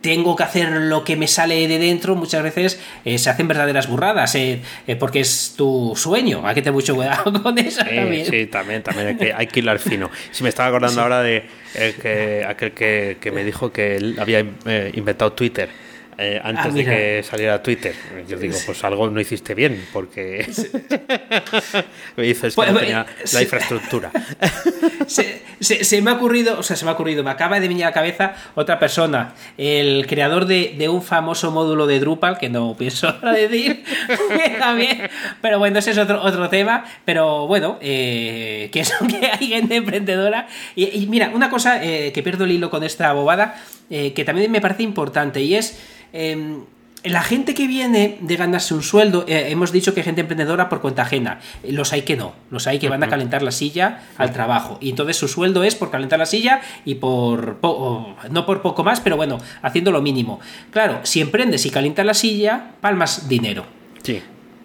[0.00, 3.88] tengo que hacer lo que me sale de dentro, muchas veces eh, se hacen verdaderas
[3.88, 6.46] burradas, eh, eh, porque es tu sueño.
[6.46, 8.26] Hay que tener mucho cuidado con eso también.
[8.26, 10.10] Sí, también, también hay que, hay que hilar fino.
[10.30, 11.44] Si me estaba acordando ahora de
[11.74, 14.40] que, aquel que, que, me dijo que él había
[14.92, 15.87] inventado Twitter
[16.20, 17.94] eh, antes ah, de que saliera Twitter.
[18.26, 20.44] Yo digo, pues algo no hiciste bien, porque
[22.16, 24.10] me dices que pues, no tenía la infraestructura.
[25.60, 27.88] Se, me ha ocurrido, o sea, se me ha ocurrido, me acaba de venir a
[27.88, 33.12] la cabeza otra persona, el creador de, un famoso módulo de Drupal, que no pienso
[33.22, 33.84] decir,
[34.58, 35.10] también,
[35.40, 39.76] pero bueno, ese es otro, otro tema, pero bueno, eh, que es que hay gente
[39.76, 40.46] emprendedora.
[40.76, 43.56] Y, mira, una cosa eh, que pierdo el hilo con esta bobada,
[43.88, 45.78] que también me parece importante, y es
[46.12, 46.64] Em,
[47.04, 50.80] la gente que viene de ganarse un sueldo, eh, hemos dicho que gente emprendedora por
[50.80, 51.38] cuenta ajena.
[51.62, 52.34] Los hay que no.
[52.50, 54.78] Los hay que van a calentar la silla al trabajo.
[54.80, 57.58] Y entonces su sueldo es por calentar la silla y por.
[58.30, 60.40] no por poco más, pero bueno, haciendo lo mínimo.
[60.72, 63.64] Claro, si emprendes y calientas la silla, palmas dinero.
[64.02, 64.20] Sí.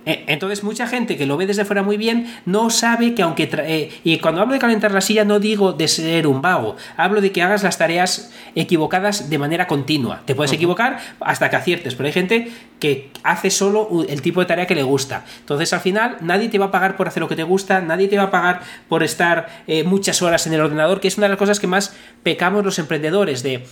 [0.05, 3.49] Eh, entonces mucha gente que lo ve desde fuera muy bien no sabe que aunque...
[3.51, 7.21] Eh, y cuando hablo de calentar la silla no digo de ser un vago, hablo
[7.21, 10.21] de que hagas las tareas equivocadas de manera continua.
[10.25, 14.45] Te puedes equivocar hasta que aciertes, pero hay gente que hace solo el tipo de
[14.45, 15.25] tarea que le gusta.
[15.39, 18.07] Entonces al final nadie te va a pagar por hacer lo que te gusta, nadie
[18.07, 21.25] te va a pagar por estar eh, muchas horas en el ordenador, que es una
[21.25, 23.63] de las cosas que más pecamos los emprendedores de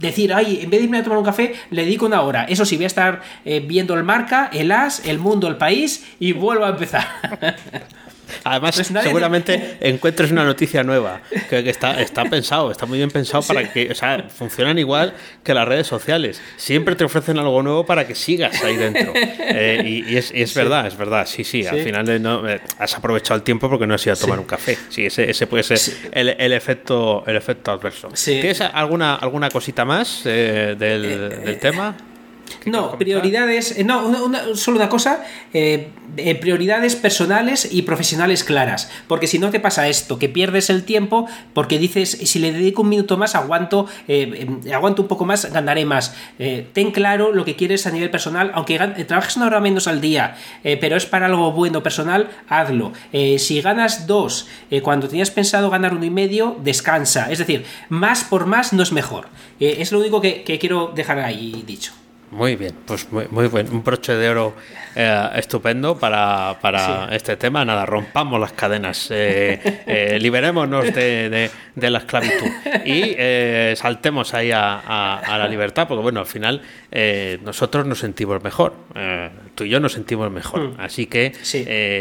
[0.00, 2.44] decir, ay, en vez de irme a tomar un café, le dedico una hora.
[2.44, 6.06] Eso sí, voy a estar eh, viendo el marca, el as, el mundo, el país
[6.18, 7.06] y vuelvo a empezar.
[8.44, 13.72] Además, seguramente encuentres una noticia nueva, que, está, está pensado, está muy bien pensado para
[13.72, 16.40] que, o sea, funcionan igual que las redes sociales.
[16.56, 19.12] Siempre te ofrecen algo nuevo para que sigas ahí dentro.
[19.52, 23.36] Eh, y, es, verdad, es verdad, sí, sí, al final eh, no, eh, has aprovechado
[23.36, 24.78] el tiempo porque no has ido a tomar un café.
[24.88, 25.78] Sí, ese, ese puede ser
[26.12, 28.08] el, efecto, el efecto adverso.
[28.24, 31.96] ¿Tienes alguna, alguna cosita más del, del tema?
[32.66, 34.12] No, prioridades, eh, no,
[34.54, 39.88] solo una cosa, eh, eh, prioridades personales y profesionales claras, porque si no te pasa
[39.88, 43.86] esto, que pierdes el tiempo porque dices, si le dedico un minuto más, aguanto,
[44.72, 46.14] aguanto un poco más, ganaré más.
[46.72, 50.36] ten claro lo que quieres a nivel personal, aunque trabajes una hora menos al día,
[50.62, 52.92] pero es para algo bueno personal, hazlo.
[53.38, 54.48] si ganas dos,
[54.82, 57.30] cuando tenías pensado ganar uno y medio, descansa.
[57.30, 59.28] Es decir, más por más no es mejor.
[59.58, 61.92] es lo único que quiero dejar ahí dicho.
[62.30, 64.54] Muy bien, pues muy, muy buen, un broche de oro
[64.94, 67.64] eh, estupendo para, para este tema.
[67.64, 72.46] Nada, rompamos las cadenas, eh, eh, liberémonos de, de, la esclavitud
[72.84, 73.16] y
[73.76, 76.62] saltemos ahí a, a, la libertad, porque bueno, al final
[77.42, 78.74] nosotros nos sentimos mejor,
[79.54, 80.60] tú y yo nos sentimos mejor.
[80.60, 80.80] Mm.
[80.80, 81.32] Así que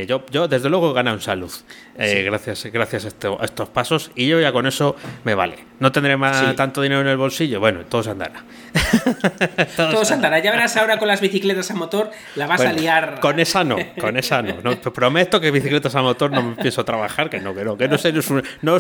[0.08, 1.52] yo, yo, desde luego, he ganado en salud.
[1.96, 5.58] gracias, gracias a, estos pasos y yo ya con eso me vale.
[5.80, 8.44] No tendré más tanto dinero en el bolsillo, bueno, todos andará.
[9.76, 10.39] todos, andará.
[10.39, 14.17] Ya verás ahora con las bicicletas a motor, la vas a con esa no, con
[14.17, 14.55] esa no.
[14.63, 17.78] no prometo que bicicletas a motor no me empiezo a trabajar, que no, que no,
[17.78, 18.13] que no sé,
[18.61, 18.76] no,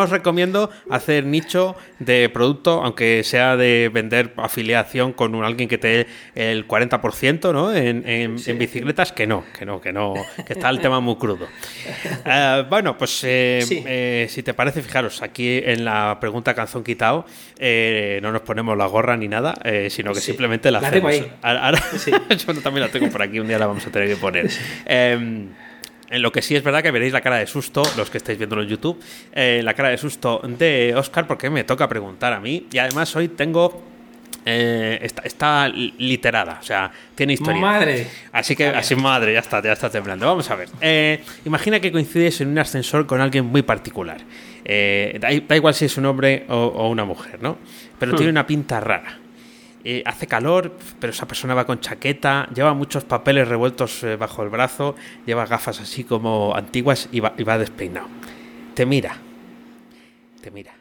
[0.00, 5.78] os recomiendo hacer nicho de producto, aunque sea de vender afiliación con un, alguien que
[5.78, 7.74] te dé el 40% ¿no?
[7.74, 10.14] en, en, bicicletas, que no, que no, que no,
[10.46, 11.46] que está el tema muy crudo.
[12.24, 17.26] Eh, bueno, pues eh, eh, si te parece, fijaros, aquí en la pregunta canción quitado,
[18.22, 19.54] no nos ponemos la gorra ni nada,
[19.88, 21.12] sino que simplemente la, hacemos.
[21.42, 21.82] Ahora,
[22.46, 24.48] yo también la tengo por aquí un día la vamos a tener que poner.
[24.86, 25.48] Em,
[26.12, 28.36] en lo que sí es verdad que veréis la cara de susto, los que estáis
[28.36, 29.00] viendo en YouTube,
[29.32, 32.66] eh, la cara de susto de Oscar, porque me toca preguntar a mí.
[32.70, 33.82] Y además hoy tengo
[34.44, 37.60] eh, está, está literada, o sea, tiene historia.
[37.60, 38.06] Madre.
[38.32, 40.26] Así que, así madre, ya está, ya está temblando.
[40.26, 40.68] Vamos a ver.
[40.80, 44.18] Eh, imagina que coincides en un ascensor con alguien muy particular.
[44.64, 47.56] Eh, da, igual si es un hombre o, una mujer, ¿no?
[47.98, 48.34] Pero tiene hmm.
[48.34, 49.18] una pinta rara.
[50.04, 54.94] Hace calor, pero esa persona va con chaqueta, lleva muchos papeles revueltos bajo el brazo,
[55.26, 58.06] lleva gafas así como antiguas y va, y va despeinado.
[58.74, 59.16] Te mira,
[60.40, 60.72] te mira.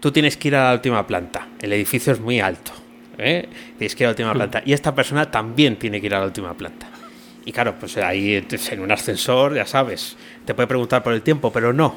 [0.00, 1.48] Tú tienes que ir a la última planta.
[1.60, 2.72] El edificio es muy alto.
[3.18, 3.48] ¿eh?
[3.76, 4.62] Tienes que ir a la última planta.
[4.64, 6.88] Y esta persona también tiene que ir a la última planta.
[7.44, 8.34] Y claro, pues ahí
[8.70, 11.94] en un ascensor, ya sabes, te puede preguntar por el tiempo, pero no.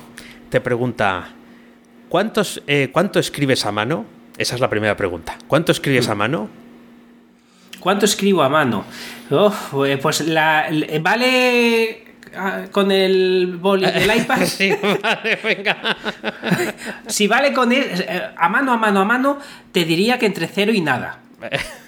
[0.49, 1.29] Te pregunta,
[2.09, 4.05] ¿cuántos, eh, ¿cuánto escribes a mano?
[4.37, 5.37] Esa es la primera pregunta.
[5.47, 6.49] ¿Cuánto escribes a mano?
[7.79, 8.85] ¿Cuánto escribo a mano?
[9.29, 10.67] Eh, pues la,
[11.01, 12.03] vale
[12.35, 14.45] ah, con el boli del iPad.
[14.45, 15.77] sí, vale, venga.
[17.07, 18.05] si vale con él,
[18.37, 19.39] a mano, a mano, a mano,
[19.71, 21.19] te diría que entre cero y nada.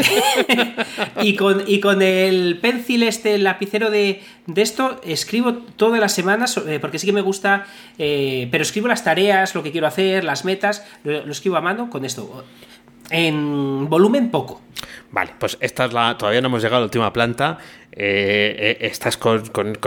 [1.22, 4.22] y, con, y con el pencil, este, el lapicero de,
[4.56, 7.66] esto, escribo todas las semanas, eh, porque sí que me gusta,
[7.98, 11.90] eh, pero escribo las tareas, lo que quiero hacer, las metas, lo escribo a mano
[11.90, 12.44] con esto.
[13.10, 14.60] En volumen poco.
[15.12, 16.16] Vale, pues esta es la.
[16.16, 17.58] Todavía no hemos llegado a la última planta.
[17.92, 19.42] Eh, eh, estás con,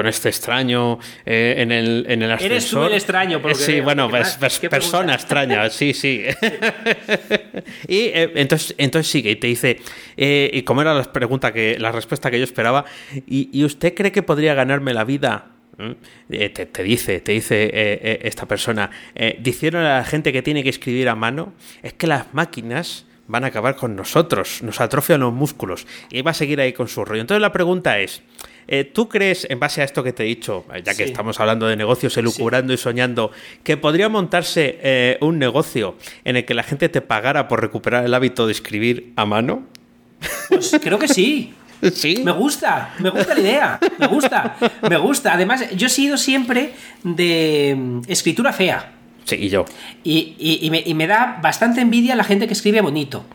[0.05, 2.51] este extraño eh, en, el, en el ascensor.
[2.51, 4.37] Eres tú el extraño, porque Sí, bueno, pues,
[4.69, 6.25] persona extraña, sí, sí.
[7.87, 9.79] y entonces, entonces sigue y te dice,
[10.17, 12.83] y como era la pregunta que, la respuesta que yo esperaba,
[13.25, 15.93] ¿y, usted cree que podría ganarme la vida ¿Mm?
[16.27, 18.91] Te, dice, te dice esta persona,
[19.39, 23.45] diciendo a la gente que tiene que escribir a mano, es que las máquinas van
[23.45, 27.03] a acabar con nosotros, nos atrofian los músculos y va a seguir ahí con su
[27.03, 27.21] rollo.
[27.21, 28.21] Entonces la pregunta es,
[28.67, 31.39] eh, ¿tú crees, en base a esto que te he dicho, eh, ya que estamos
[31.39, 33.31] hablando de negocios, elucubrando y soñando,
[33.63, 38.05] que podría montarse eh, un negocio en el que la gente te pagara por recuperar
[38.05, 39.63] el hábito de escribir a mano?
[40.49, 41.55] Pues creo que sí.
[41.93, 42.21] Sí.
[42.23, 44.55] Me gusta, me gusta la idea, me gusta,
[44.89, 45.33] me gusta.
[45.33, 46.71] Además, yo he sido siempre
[47.03, 49.02] de mm, escritura fea.
[49.25, 49.65] Sí, y yo.
[50.03, 53.25] Y, me, da bastante envidia la gente que escribe bonito.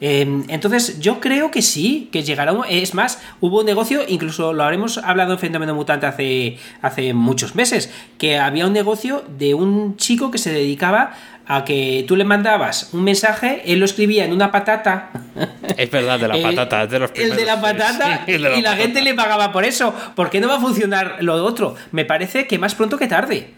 [0.00, 2.54] Em, entonces, yo creo que sí, que llegará.
[2.68, 7.54] Es más, hubo un negocio, incluso lo habremos hablado en Fenómeno Mutante hace, hace muchos
[7.54, 11.14] meses, que había un negocio de un chico que se dedicaba
[11.46, 15.10] a que tú le mandabas un mensaje, él lo escribía en una patata.
[15.76, 19.02] Es verdad, de la patata, es de los El de la patata, y la, gente
[19.02, 19.94] le pagaba por eso.
[20.14, 21.74] ¿Por qué no va a funcionar lo otro?
[21.92, 23.50] Me parece que más pronto que tarde.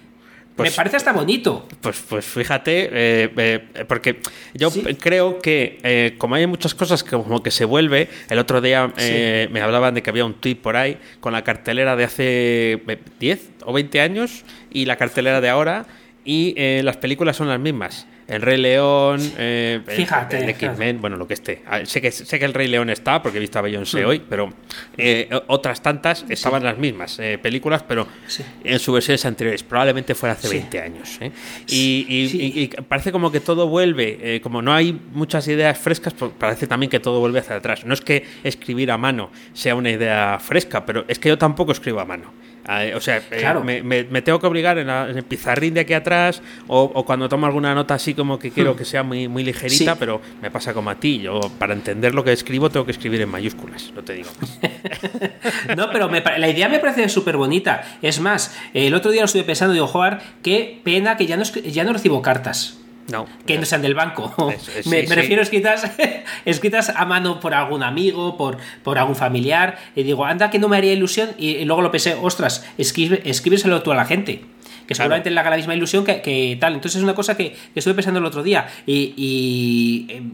[0.58, 1.68] Pues, Me parece hasta bonito.
[1.80, 4.18] Pues, pues fíjate, eh, eh, porque
[4.54, 8.60] yo creo que eh, como hay muchas cosas que como que se vuelve, el otro
[8.60, 12.82] día me hablaban de que había un tweet por ahí con la cartelera de hace
[13.20, 15.86] 10 o 20 años y la cartelera de ahora
[16.24, 18.08] y las películas son las mismas.
[18.28, 21.62] El Rey León, eh, Fíjate, el, X-Men, bueno, lo que esté.
[21.66, 24.08] Ah, sé que, sé que el Rey León está, porque he visto a Beyoncé hmm.
[24.08, 24.52] hoy, pero
[24.98, 28.06] eh, otras tantas estaban las mismas eh, películas, pero
[28.62, 29.62] en sus versiones anteriores.
[29.62, 31.18] Probablemente fuera hace 20 años.
[31.68, 36.90] Y, parece como que todo vuelve, como no hay muchas ideas frescas, pues parece también
[36.90, 37.86] que todo vuelve hacia atrás.
[37.86, 41.72] No es que escribir a mano sea una idea fresca, pero es que yo tampoco
[41.72, 42.47] escribo a mano.
[42.70, 43.22] Ah, o sea,
[43.64, 47.74] me, me, tengo que obligar en, el pizarrín de aquí atrás o, cuando tomo alguna
[47.74, 48.76] nota así como que quiero hmm.
[48.76, 51.18] que sea muy, muy ligerita, pero me pasa como a ti.
[51.18, 54.28] Yo, para entender lo que escribo, tengo que escribir en mayúsculas, no te digo
[55.78, 57.84] no, pero la idea me parece súper bonita.
[58.02, 61.44] Es más, el otro día lo estuve pensando, digo, Joar, qué pena que ya no,
[61.44, 62.78] ya no recibo cartas.
[63.10, 63.26] No.
[63.46, 64.34] Que no sean del banco.
[64.86, 65.90] me, refiero a escritas,
[66.44, 69.78] escritas a mano por algún amigo, por, por algún familiar.
[69.96, 71.30] Y digo, anda que no me haría ilusión.
[71.38, 74.44] Y, luego lo pensé, ostras, escribe, escríbeselo tú a la gente.
[74.86, 76.74] Que seguramente le haga la misma ilusión que, tal.
[76.74, 78.68] Entonces es una cosa que, estuve pensando el otro día.
[78.86, 80.32] y em,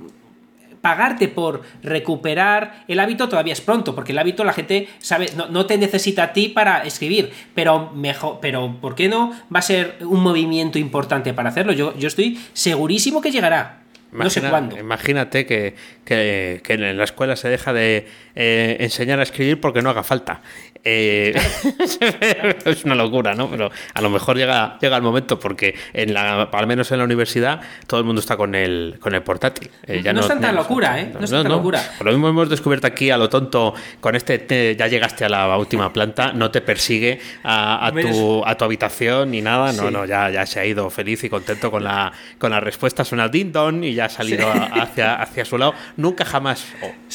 [0.85, 5.65] pagarte por recuperar el hábito todavía es pronto, porque el hábito la gente sabe, no,
[5.65, 9.97] te necesita a ti para escribir, pero mejor, pero ¿por qué no va a ser
[10.03, 11.73] un movimiento importante para hacerlo?
[11.73, 13.79] Yo, yo estoy segurísimo que llegará.
[14.13, 14.77] no sé cuándo.
[14.77, 15.75] Imagínate que,
[16.07, 20.43] en la escuela se deja de eh, enseñar a escribir porque no haga falta.
[20.87, 21.35] Eh,
[22.67, 23.51] es una locura, ¿no?
[23.51, 27.05] Pero a lo mejor llega, llega el momento porque en la, al menos en la
[27.05, 29.71] universidad todo el mundo está con el, con el portátil.
[29.87, 31.11] Eh, ya no, es tanta locura, ¿eh?
[31.13, 31.81] No es tanta locura.
[31.97, 35.57] Por lo mismo hemos descubierto aquí a lo tonto, con este ya llegaste a la
[35.57, 40.29] última planta, no te persigue a, tu, a tu habitación ni nada, no, no, ya,
[40.29, 43.85] ya se ha ido feliz y contento con la, con la respuesta, suena ding dong
[43.85, 45.73] y ya ha salido hacia, hacia su lado.
[45.97, 46.67] Nunca jamás,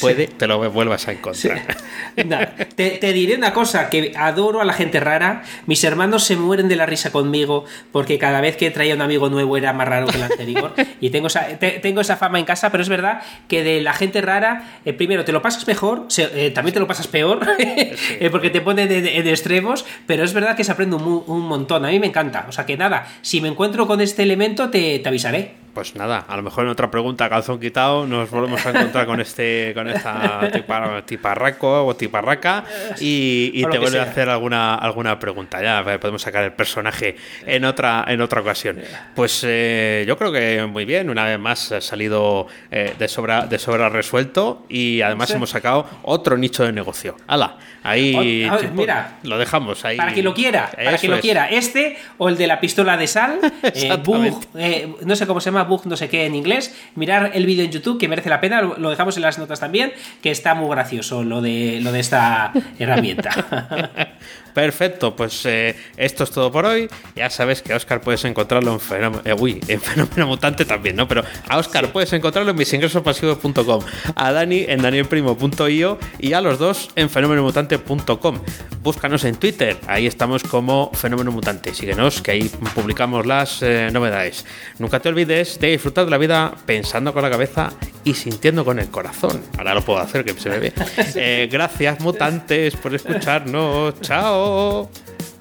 [0.02, 1.62] puede, te lo vuelvas a encontrar.
[2.76, 5.44] te, te diré una cosa cosa que adoro a la gente rara.
[5.66, 9.30] Mis hermanos se mueren de la risa conmigo porque cada vez que traía un amigo
[9.30, 10.74] nuevo era más raro que el anterior.
[11.02, 14.22] y tengo esa, tengo esa fama en casa, pero es verdad que de la gente
[14.22, 18.50] rara, eh, primero te lo pasas mejor, eh, también te lo pasas peor, eh, porque
[18.50, 21.84] te pone en extremos, pero es verdad que se aprende un, un, montón.
[21.84, 22.46] A mí me encanta.
[22.48, 26.26] O sea que nada, si me encuentro con este elemento, te, te avisaré pues nada,
[26.28, 29.88] a lo mejor en otra pregunta, calzón quitado, nos volvemos a encontrar con este con
[29.88, 30.52] esta
[31.06, 32.66] tiparraco o tiparraca
[33.00, 35.62] y, te vuelve a hacer alguna, alguna pregunta.
[35.62, 37.16] Ya podemos sacar el personaje
[37.46, 38.82] en otra, en otra ocasión.
[39.16, 43.46] Pues eh, yo creo que muy bien, una vez más ha salido eh, de, sobra,
[43.46, 47.16] de sobra resuelto y además hemos sacado otro nicho de negocio.
[47.26, 47.56] ¡Hala!
[47.84, 49.96] Ahí mira, lo dejamos ahí.
[49.96, 51.50] Para que lo quiera, para que lo quiera.
[51.50, 55.86] Este o el de la pistola de sal, eh, no sé cómo se llama, bug
[55.86, 56.76] no sé qué en inglés.
[56.96, 59.94] Mirar el vídeo en YouTube que merece la pena, lo dejamos en las notas también,
[60.22, 64.10] que está muy gracioso lo de, lo de esta herramienta.
[64.54, 66.90] Perfecto, pues eh, esto es todo por hoy.
[67.16, 71.08] Ya sabes que a Oscar puedes encontrarlo en Fenómeno, eh, en Fenómeno Mutante también, ¿no?
[71.08, 73.84] Pero a Oscar puedes encontrarlo en misingresospasivos.com,
[74.16, 78.40] a Dani en danielprimo.io y a los dos en fenomenomutante.com.
[78.82, 81.74] Búscanos en Twitter, ahí estamos como Fenómeno Mutante.
[81.74, 84.46] Síguenos, que ahí publicamos las eh, novedades.
[84.80, 87.72] Nunca te olvides de disfrutar de la vida pensando con la cabeza
[88.04, 89.44] y sintiendo con el corazón.
[89.58, 91.48] Ahora lo puedo hacer, que se me ve.
[91.52, 94.00] gracias, mutantes, por escucharnos.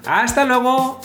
[0.05, 0.99] Hasta luego.